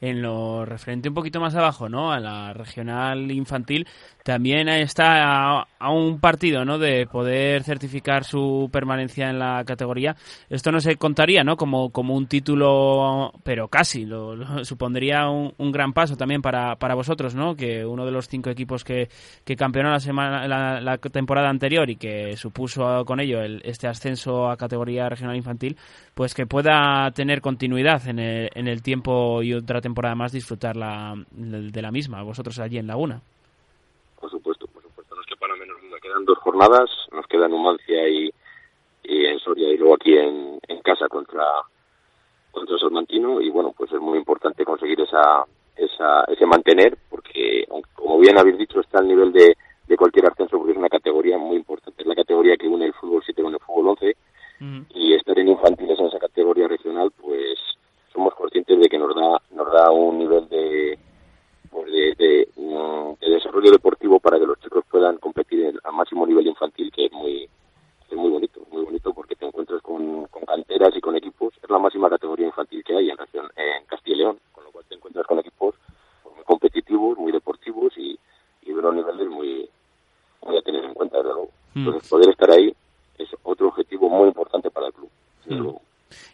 [0.00, 2.12] en lo referente un poquito más abajo, ¿no?
[2.12, 3.86] A la regional infantil,
[4.22, 6.78] también está a, un partido, ¿no?
[6.78, 10.16] De poder certificar su permanencia en la categoría.
[10.48, 11.56] Esto no se contaría, ¿no?
[11.56, 17.34] Como, como un título, pero casi, lo, supondría un, gran paso también para, para vosotros,
[17.34, 17.54] ¿no?
[17.54, 19.08] Que uno de los cinco equipos que,
[19.44, 24.50] que campeonó la, semana, la, temporada anterior y que supuso con ello el, este ascenso
[24.50, 25.76] a categoría regional infantil,
[26.16, 30.74] pues que pueda tener continuidad en el, en el tiempo y otra temporada más disfrutar
[30.74, 33.20] la, de la misma, vosotros allí en Laguna.
[34.18, 35.98] Por supuesto, por supuesto, no es que para menos duda.
[36.00, 38.32] Quedan dos jornadas, nos queda Numancia y,
[39.04, 41.44] y en Soria y luego aquí en, en casa contra
[42.50, 45.44] contra Salmantino y bueno, pues es muy importante conseguir esa,
[45.76, 49.54] esa ese mantener porque como bien habéis dicho está al nivel de,
[49.86, 52.94] de cualquier ascenso porque es una categoría muy importante, es la categoría que une el
[52.94, 54.16] fútbol 7 con el fútbol 11
[54.60, 57.58] y estar en infantiles en esa categoría regional pues
[58.12, 60.98] somos conscientes de que nos da nos da un nivel de
[61.70, 66.46] pues de, mm, de, desarrollo deportivo para que los chicos puedan competir al máximo nivel
[66.46, 67.48] infantil que es muy
[68.10, 71.52] es muy bonito muy bonito porque te encuentras con, canteras y con equipos.
[71.62, 73.16] Es la máxima categoría infantil que hay en
[73.56, 75.74] en Castilla y León con lo cual te encuentras con equipos
[76.34, 78.18] muy competitivos muy deportivos y,
[78.62, 79.68] y de unos niveles muy
[80.46, 81.50] muy a tener en cuenta desde luego.
[81.74, 81.78] Mm.
[81.80, 82.74] entonces poder estar ahí
[83.18, 85.10] es otro objetivo muy importante para el club
[85.48, 85.86] mm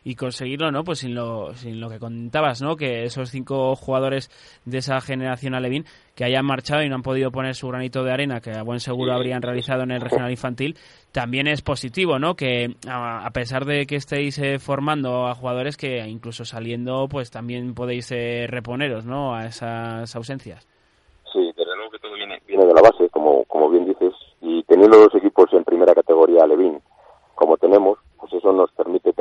[0.04, 0.84] y conseguirlo, ¿no?
[0.84, 2.76] Pues sin lo, sin lo que contabas, ¿no?
[2.76, 4.30] Que esos cinco jugadores
[4.64, 8.12] de esa generación alevín que hayan marchado y no han podido poner su granito de
[8.12, 10.76] arena, que a buen seguro habrían realizado en el regional infantil,
[11.12, 12.34] también es positivo, ¿no?
[12.34, 17.74] Que a pesar de que estéis eh, formando a jugadores que incluso saliendo, pues también
[17.74, 19.34] podéis eh, reponeros, ¿no?
[19.34, 20.66] A esas ausencias.
[21.32, 24.12] Sí, desde luego que todo viene, viene de la base, como, como bien dices,
[24.42, 26.78] y teniendo los equipos en primera categoría alevín,
[27.34, 29.12] como tenemos, pues eso nos permite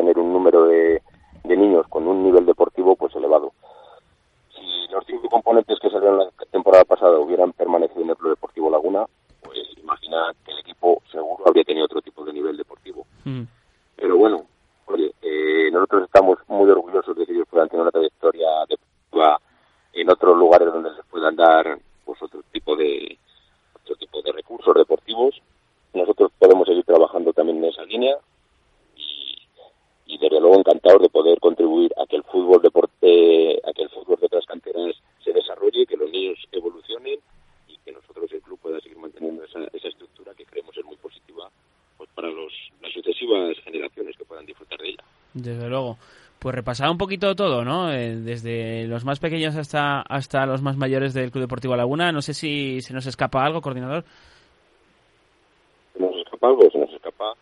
[14.01, 14.45] Pero bueno,
[14.87, 19.39] oye, eh, nosotros estamos muy orgullosos de que ellos puedan tener una trayectoria deportiva
[19.93, 23.17] en otros lugares donde se puedan dar pues otro tipo de
[23.75, 25.39] otro tipo de recursos deportivos.
[25.93, 28.17] Nosotros podemos seguir trabajando también en esa línea
[28.95, 29.37] y,
[30.07, 33.89] y desde luego encantados de poder contribuir a que el fútbol deporte, a que el
[33.89, 37.19] fútbol de otras canteras se desarrolle, que los niños evolucionen
[37.67, 40.97] y que nosotros el club pueda seguir manteniendo esa, esa estructura que creemos es muy
[40.97, 41.51] positiva
[42.01, 42.51] pues para los,
[42.81, 45.03] las sucesivas generaciones que puedan disfrutar de ella.
[45.35, 45.97] Desde luego.
[46.71, 47.91] Repasar un poquito todo, ¿no?
[47.91, 52.13] Eh, desde los más pequeños hasta, hasta los más mayores del Club Deportivo Laguna.
[52.13, 54.05] No sé si se nos escapa algo, coordinador.
[55.91, 57.33] Se nos escapa algo, se nos escapa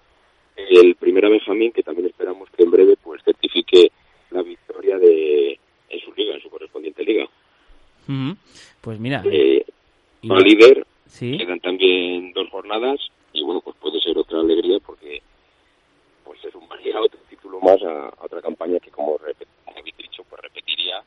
[0.55, 3.91] el primer Benjamín, que también esperamos que en breve pues certifique
[4.31, 5.59] la victoria de
[5.89, 7.25] en su liga, en su correspondiente liga.
[8.07, 8.35] Ujú.
[8.81, 9.21] Pues mira.
[9.25, 9.63] Eh,
[10.23, 11.37] y- va líder, Sí.
[11.37, 12.99] quedan también dos jornadas
[13.33, 15.21] y bueno, pues puede ser otra alegría porque
[16.23, 19.77] pues es un valía otro título más a, a otra campaña que como, repet- como
[19.79, 21.01] habéis dicho, pues repetiría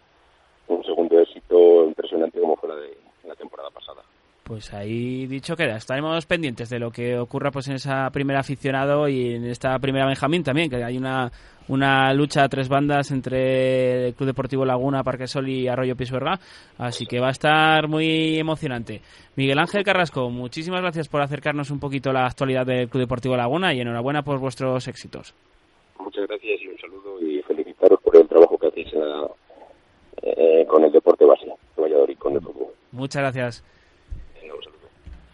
[0.67, 2.97] un segundo éxito impresionante como fue la de
[3.29, 4.03] la temporada pasada.
[4.43, 9.09] Pues ahí dicho queda, estaremos pendientes de lo que ocurra pues en esa primera aficionado
[9.09, 11.33] y en esta primera Benjamín también, que hay una,
[11.67, 16.39] una lucha a tres bandas entre el Club Deportivo Laguna, Parquesol y Arroyo Pisuerga,
[16.79, 19.01] así que va a estar muy emocionante.
[19.35, 23.75] Miguel Ángel Carrasco, muchísimas gracias por acercarnos un poquito la actualidad del Club Deportivo Laguna
[23.75, 25.35] y enhorabuena por vuestros éxitos.
[25.99, 29.01] Muchas gracias y un saludo y felicitaros por el trabajo que hacéis eh,
[30.23, 32.69] eh, con el deporte base de Valladolid, con el fútbol.
[32.93, 33.65] Muchas gracias.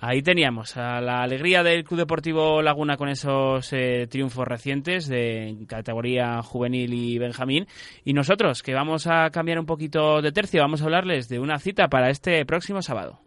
[0.01, 5.57] Ahí teníamos a la alegría del Club Deportivo Laguna con esos eh, triunfos recientes de
[5.67, 7.67] categoría juvenil y Benjamín.
[8.05, 11.59] Y nosotros, que vamos a cambiar un poquito de tercio, vamos a hablarles de una
[11.59, 13.19] cita para este próximo sábado.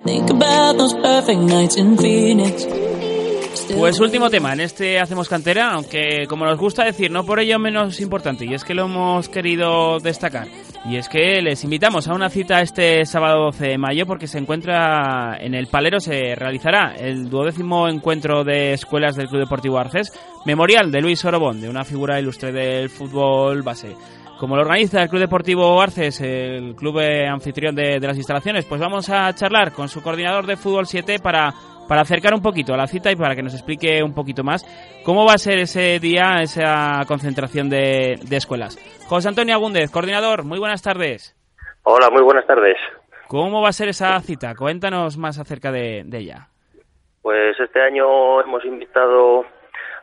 [3.78, 7.60] Pues último tema, en este hacemos cantera, aunque como nos gusta decir, no por ello
[7.60, 10.48] menos importante, y es que lo hemos querido destacar.
[10.84, 14.40] Y es que les invitamos a una cita este sábado 12 de mayo porque se
[14.40, 20.12] encuentra en el Palero, se realizará el duodécimo encuentro de escuelas del Club Deportivo Arces,
[20.46, 23.96] memorial de Luis Orobón, de una figura ilustre del fútbol base.
[24.40, 28.82] Como lo organiza el Club Deportivo Arces, el club anfitrión de, de las instalaciones, pues
[28.82, 31.54] vamos a charlar con su coordinador de fútbol 7 para,
[31.92, 34.64] para acercar un poquito a la cita y para que nos explique un poquito más
[35.04, 38.78] cómo va a ser ese día, esa concentración de, de escuelas.
[39.10, 41.36] José Antonio Agúndez, coordinador, muy buenas tardes.
[41.84, 42.78] Hola, muy buenas tardes.
[43.28, 44.56] ¿Cómo va a ser esa cita?
[44.56, 46.48] Cuéntanos más acerca de, de ella.
[47.22, 49.46] Pues este año hemos invitado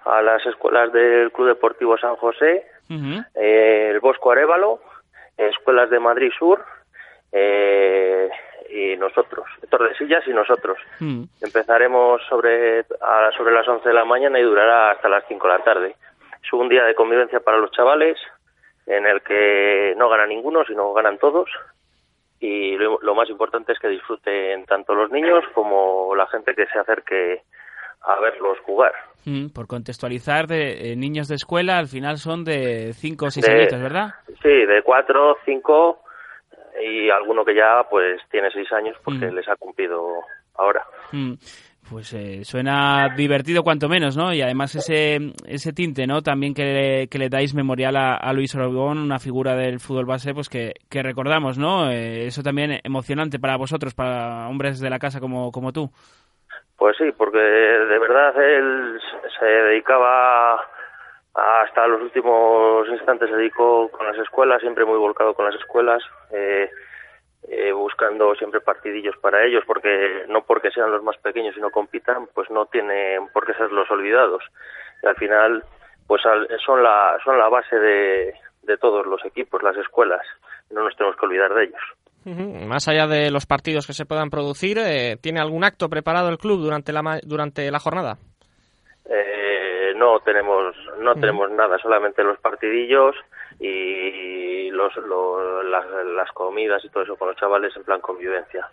[0.04, 4.80] a las escuelas del Club Deportivo San José, eh, el Bosco Arevalo,
[5.38, 6.62] escuelas de Madrid Sur
[7.32, 8.28] eh,
[8.70, 10.76] y nosotros, Tordesillas y nosotros.
[11.00, 11.24] Mm.
[11.40, 15.52] Empezaremos sobre, a, sobre las 11 de la mañana y durará hasta las 5 de
[15.58, 15.94] la tarde.
[16.42, 18.16] Es un día de convivencia para los chavales
[18.86, 21.48] en el que no gana ninguno, sino ganan todos.
[22.40, 26.66] Y lo, lo más importante es que disfruten tanto los niños como la gente que
[26.66, 27.42] se acerque
[28.02, 28.92] a verlos jugar.
[29.24, 33.44] Mm, Por contextualizar, de eh, niños de escuela al final son de 5 o 6
[33.44, 34.14] De- añitos, ¿verdad?
[34.40, 35.98] Sí, de 4, 5
[36.82, 39.34] y alguno que ya pues tiene 6 años porque Mm.
[39.34, 40.06] les ha cumplido
[40.56, 40.84] ahora.
[41.12, 41.34] Mm,
[41.90, 44.34] Pues eh, suena divertido cuanto menos, ¿no?
[44.34, 46.20] Y además ese, ese tinte, ¿no?
[46.20, 50.04] También que le, que le dais memorial a, a Luis Orobón, una figura del fútbol
[50.04, 51.90] base, pues que, que recordamos, ¿no?
[51.90, 55.88] Eh, eso también emocionante para vosotros, para hombres de la casa como, como tú.
[56.76, 59.00] Pues sí, porque de verdad él
[59.40, 60.60] se dedicaba
[61.34, 66.02] hasta los últimos instantes, se dedicó con las escuelas, siempre muy volcado con las escuelas,
[66.32, 66.68] eh,
[67.48, 71.70] eh, buscando siempre partidillos para ellos, porque no porque sean los más pequeños y no
[71.70, 74.42] compitan, pues no tienen por qué ser los olvidados.
[75.02, 75.62] Y al final,
[76.06, 80.22] pues al- son la, son la base de, de todos los equipos, las escuelas.
[80.70, 81.80] No nos tenemos que olvidar de ellos.
[82.66, 86.36] Más allá de los partidos que se puedan producir, eh, ¿tiene algún acto preparado el
[86.36, 88.18] club durante la, durante la jornada?
[89.08, 89.47] Eh,
[89.98, 93.14] no tenemos no tenemos nada, solamente los partidillos
[93.60, 98.68] y los, lo- las, las comidas y todo eso con los chavales en plan convivencia.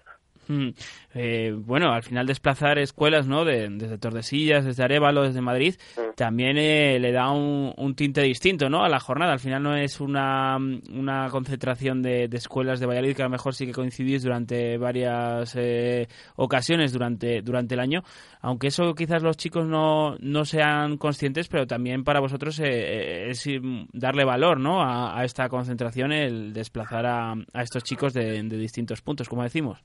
[0.48, 0.70] Mm,
[1.16, 3.46] eh, bueno, al final desplazar escuelas, ¿no?
[3.46, 5.76] De- desde Tordesillas, desde Arevalo, desde Madrid,
[6.16, 8.84] también eh, le da un, un tinte distinto, ¿no?
[8.84, 9.34] A la jornada.
[9.34, 13.32] Al final no es una, una concentración de, de escuelas de Valladolid que a lo
[13.32, 18.04] mejor sí que coincidís durante varias eh, ocasiones durante, durante el año.
[18.42, 23.30] Aunque eso quizás los chicos no, no sean conscientes, pero también para vosotros eh, eh,
[23.30, 23.46] es
[23.94, 24.82] darle valor, ¿no?
[24.84, 29.44] A, a esta concentración, el desplazar a, a estos chicos de, de distintos puntos, como
[29.44, 29.84] decimos.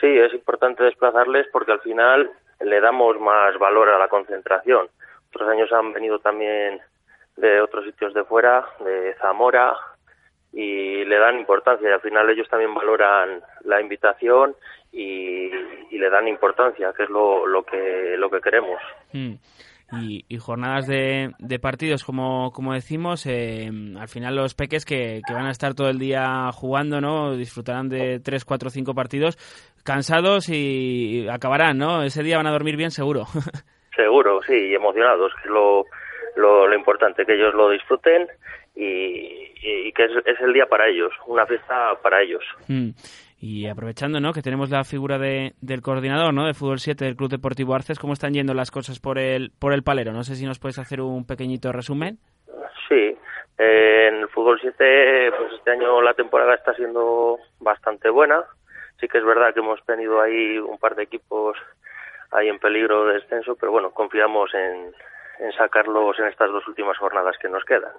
[0.00, 2.30] Sí, es importante desplazarles porque al final
[2.60, 4.88] le damos más valor a la concentración.
[5.28, 6.80] otros años han venido también
[7.36, 9.76] de otros sitios de fuera, de Zamora,
[10.54, 14.54] y le dan importancia y al final ellos también valoran la invitación
[14.92, 15.50] y,
[15.90, 18.80] le dan importancia que es lo, lo que lo que queremos
[19.12, 19.34] mm.
[20.02, 25.34] Y, jornadas de, de, partidos como, como decimos eh, al final los peques que, que,
[25.34, 29.36] van a estar todo el día jugando no disfrutarán de tres cuatro cinco partidos
[29.84, 33.24] cansados y acabarán no ese día van a dormir bien seguro
[33.96, 35.84] seguro sí y emocionados que es lo,
[36.36, 38.28] lo, lo importante que ellos lo disfruten
[38.76, 42.42] y, que es, el día para ellos, una fiesta para ellos.
[42.68, 42.90] Mm.
[43.46, 44.32] Y aprovechando ¿no?
[44.32, 46.46] que tenemos la figura de, del coordinador ¿no?
[46.46, 49.74] de Fútbol 7 del Club Deportivo Arces, ¿cómo están yendo las cosas por el, por
[49.74, 50.12] el palero?
[50.14, 52.16] No sé si nos puedes hacer un pequeñito resumen.
[52.88, 53.14] Sí,
[53.58, 58.44] en el Fútbol 7 pues este año la temporada está siendo bastante buena.
[58.98, 61.58] Sí que es verdad que hemos tenido ahí un par de equipos
[62.30, 64.94] ahí en peligro de descenso, pero bueno, confiamos en,
[65.40, 67.92] en sacarlos en estas dos últimas jornadas que nos quedan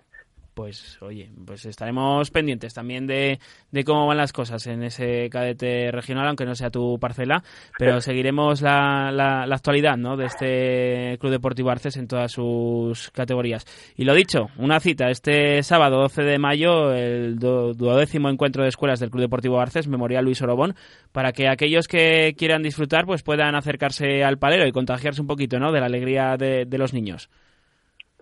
[0.55, 3.39] pues oye, pues estaremos pendientes también de,
[3.71, 7.43] de, cómo van las cosas en ese cadete regional, aunque no sea tu parcela,
[7.77, 10.15] pero seguiremos la, la, actualidad ¿no?
[10.15, 13.65] de este Club Deportivo Arces en todas sus categorías.
[13.97, 18.99] Y lo dicho, una cita este sábado 12 de mayo, el duodécimo encuentro de escuelas
[18.99, 20.75] del Club Deportivo Arces, Memorial Luis Orobón,
[21.11, 25.59] para que aquellos que quieran disfrutar pues puedan acercarse al palero y contagiarse un poquito
[25.59, 25.73] ¿no?
[25.73, 27.29] de la alegría de, de los niños.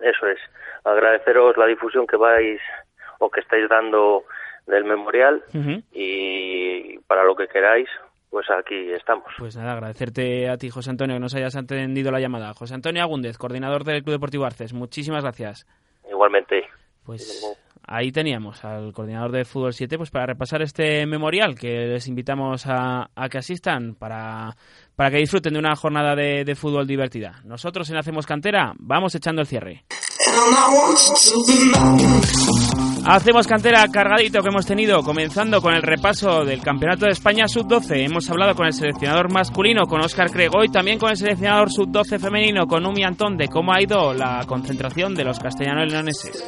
[0.00, 0.38] Eso es
[0.84, 2.60] agradeceros la difusión que vais
[3.18, 4.24] o que estáis dando
[4.66, 5.42] del memorial
[5.92, 7.88] y para lo que queráis,
[8.30, 9.26] pues aquí estamos.
[9.38, 12.54] Pues nada, agradecerte a ti, José Antonio, que nos hayas atendido la llamada.
[12.54, 15.66] José Antonio Agúndez, coordinador del Club Deportivo Arces, muchísimas gracias.
[16.10, 16.66] Igualmente.
[17.04, 17.44] Pues
[17.86, 22.64] ahí teníamos al coordinador de Fútbol 7 pues para repasar este memorial que les invitamos
[22.66, 24.56] a, que asistan para,
[24.96, 27.42] para que disfruten de una jornada de, de fútbol divertida.
[27.44, 29.84] Nosotros en Hacemos Cantera vamos echando el cierre.
[33.06, 38.06] Hacemos cantera cargadito que hemos tenido, comenzando con el repaso del Campeonato de España Sub-12.
[38.06, 42.18] Hemos hablado con el seleccionador masculino, con Óscar Crego, y también con el seleccionador Sub-12
[42.18, 46.42] femenino, con Umi Antón, de cómo ha ido la concentración de los castellano-leoneses.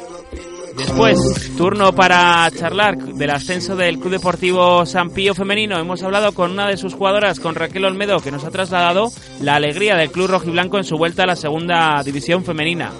[0.76, 5.78] Después, turno para charlar del ascenso del Club Deportivo San Pío Femenino.
[5.78, 9.10] Hemos hablado con una de sus jugadoras, con Raquel Olmedo, que nos ha trasladado
[9.40, 12.92] la alegría del Club Rojiblanco en su vuelta a la segunda división femenina.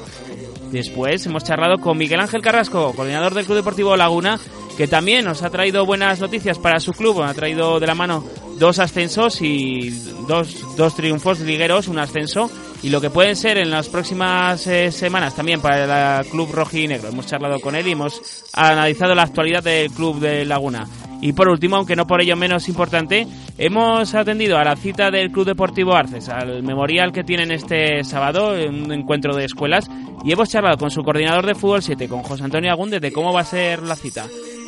[0.70, 4.38] Después hemos charlado con Miguel Ángel Carrasco, coordinador del Club Deportivo Laguna,
[4.76, 7.22] que también nos ha traído buenas noticias para su club.
[7.22, 8.24] Ha traído de la mano
[8.58, 9.90] dos ascensos y
[10.28, 12.50] dos, dos triunfos ligueros, un ascenso,
[12.82, 16.76] y lo que pueden ser en las próximas eh, semanas también para el club rojo
[16.76, 17.08] y negro.
[17.08, 20.86] Hemos charlado con él y hemos analizado la actualidad del club de Laguna.
[21.20, 23.26] Y por último, aunque no por ello menos importante,
[23.58, 28.54] hemos atendido a la cita del Club Deportivo Arces, al memorial que tienen este sábado,
[28.68, 29.90] un encuentro de escuelas,
[30.24, 33.32] y hemos charlado con su coordinador de fútbol 7, con José Antonio Agúndez, de cómo
[33.32, 34.26] va a ser la cita.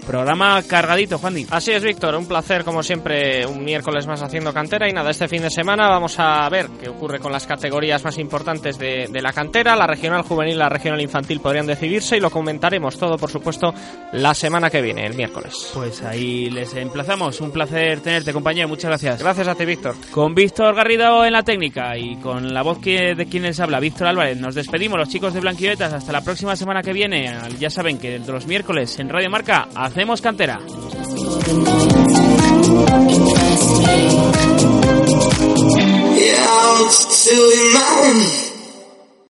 [0.08, 2.14] Programa cargadito, Juan Así es, Víctor.
[2.14, 4.88] Un placer, como siempre, un miércoles más haciendo cantera.
[4.88, 8.16] Y nada, este fin de semana vamos a ver qué ocurre con las categorías más
[8.16, 9.76] importantes de, de la cantera.
[9.76, 13.74] La regional juvenil y la regional infantil podrían decidirse y lo comentaremos todo, por supuesto,
[14.12, 15.72] la semana que viene, el miércoles.
[15.74, 17.42] Pues ahí les emplazamos.
[17.42, 18.66] Un placer tenerte, compañero.
[18.66, 19.22] Muchas gracias.
[19.22, 19.94] Gracias a ti, Víctor.
[20.10, 23.78] Con Víctor Garrido en la técnica y con la voz que, de quien les habla,
[23.78, 25.92] Víctor Álvarez, nos despedimos, los chicos de Blanquivetas.
[25.92, 27.30] Hasta la próxima semana que viene.
[27.58, 29.68] Ya saben que de los miércoles en Radio Marca
[29.98, 30.60] hacemos cantera.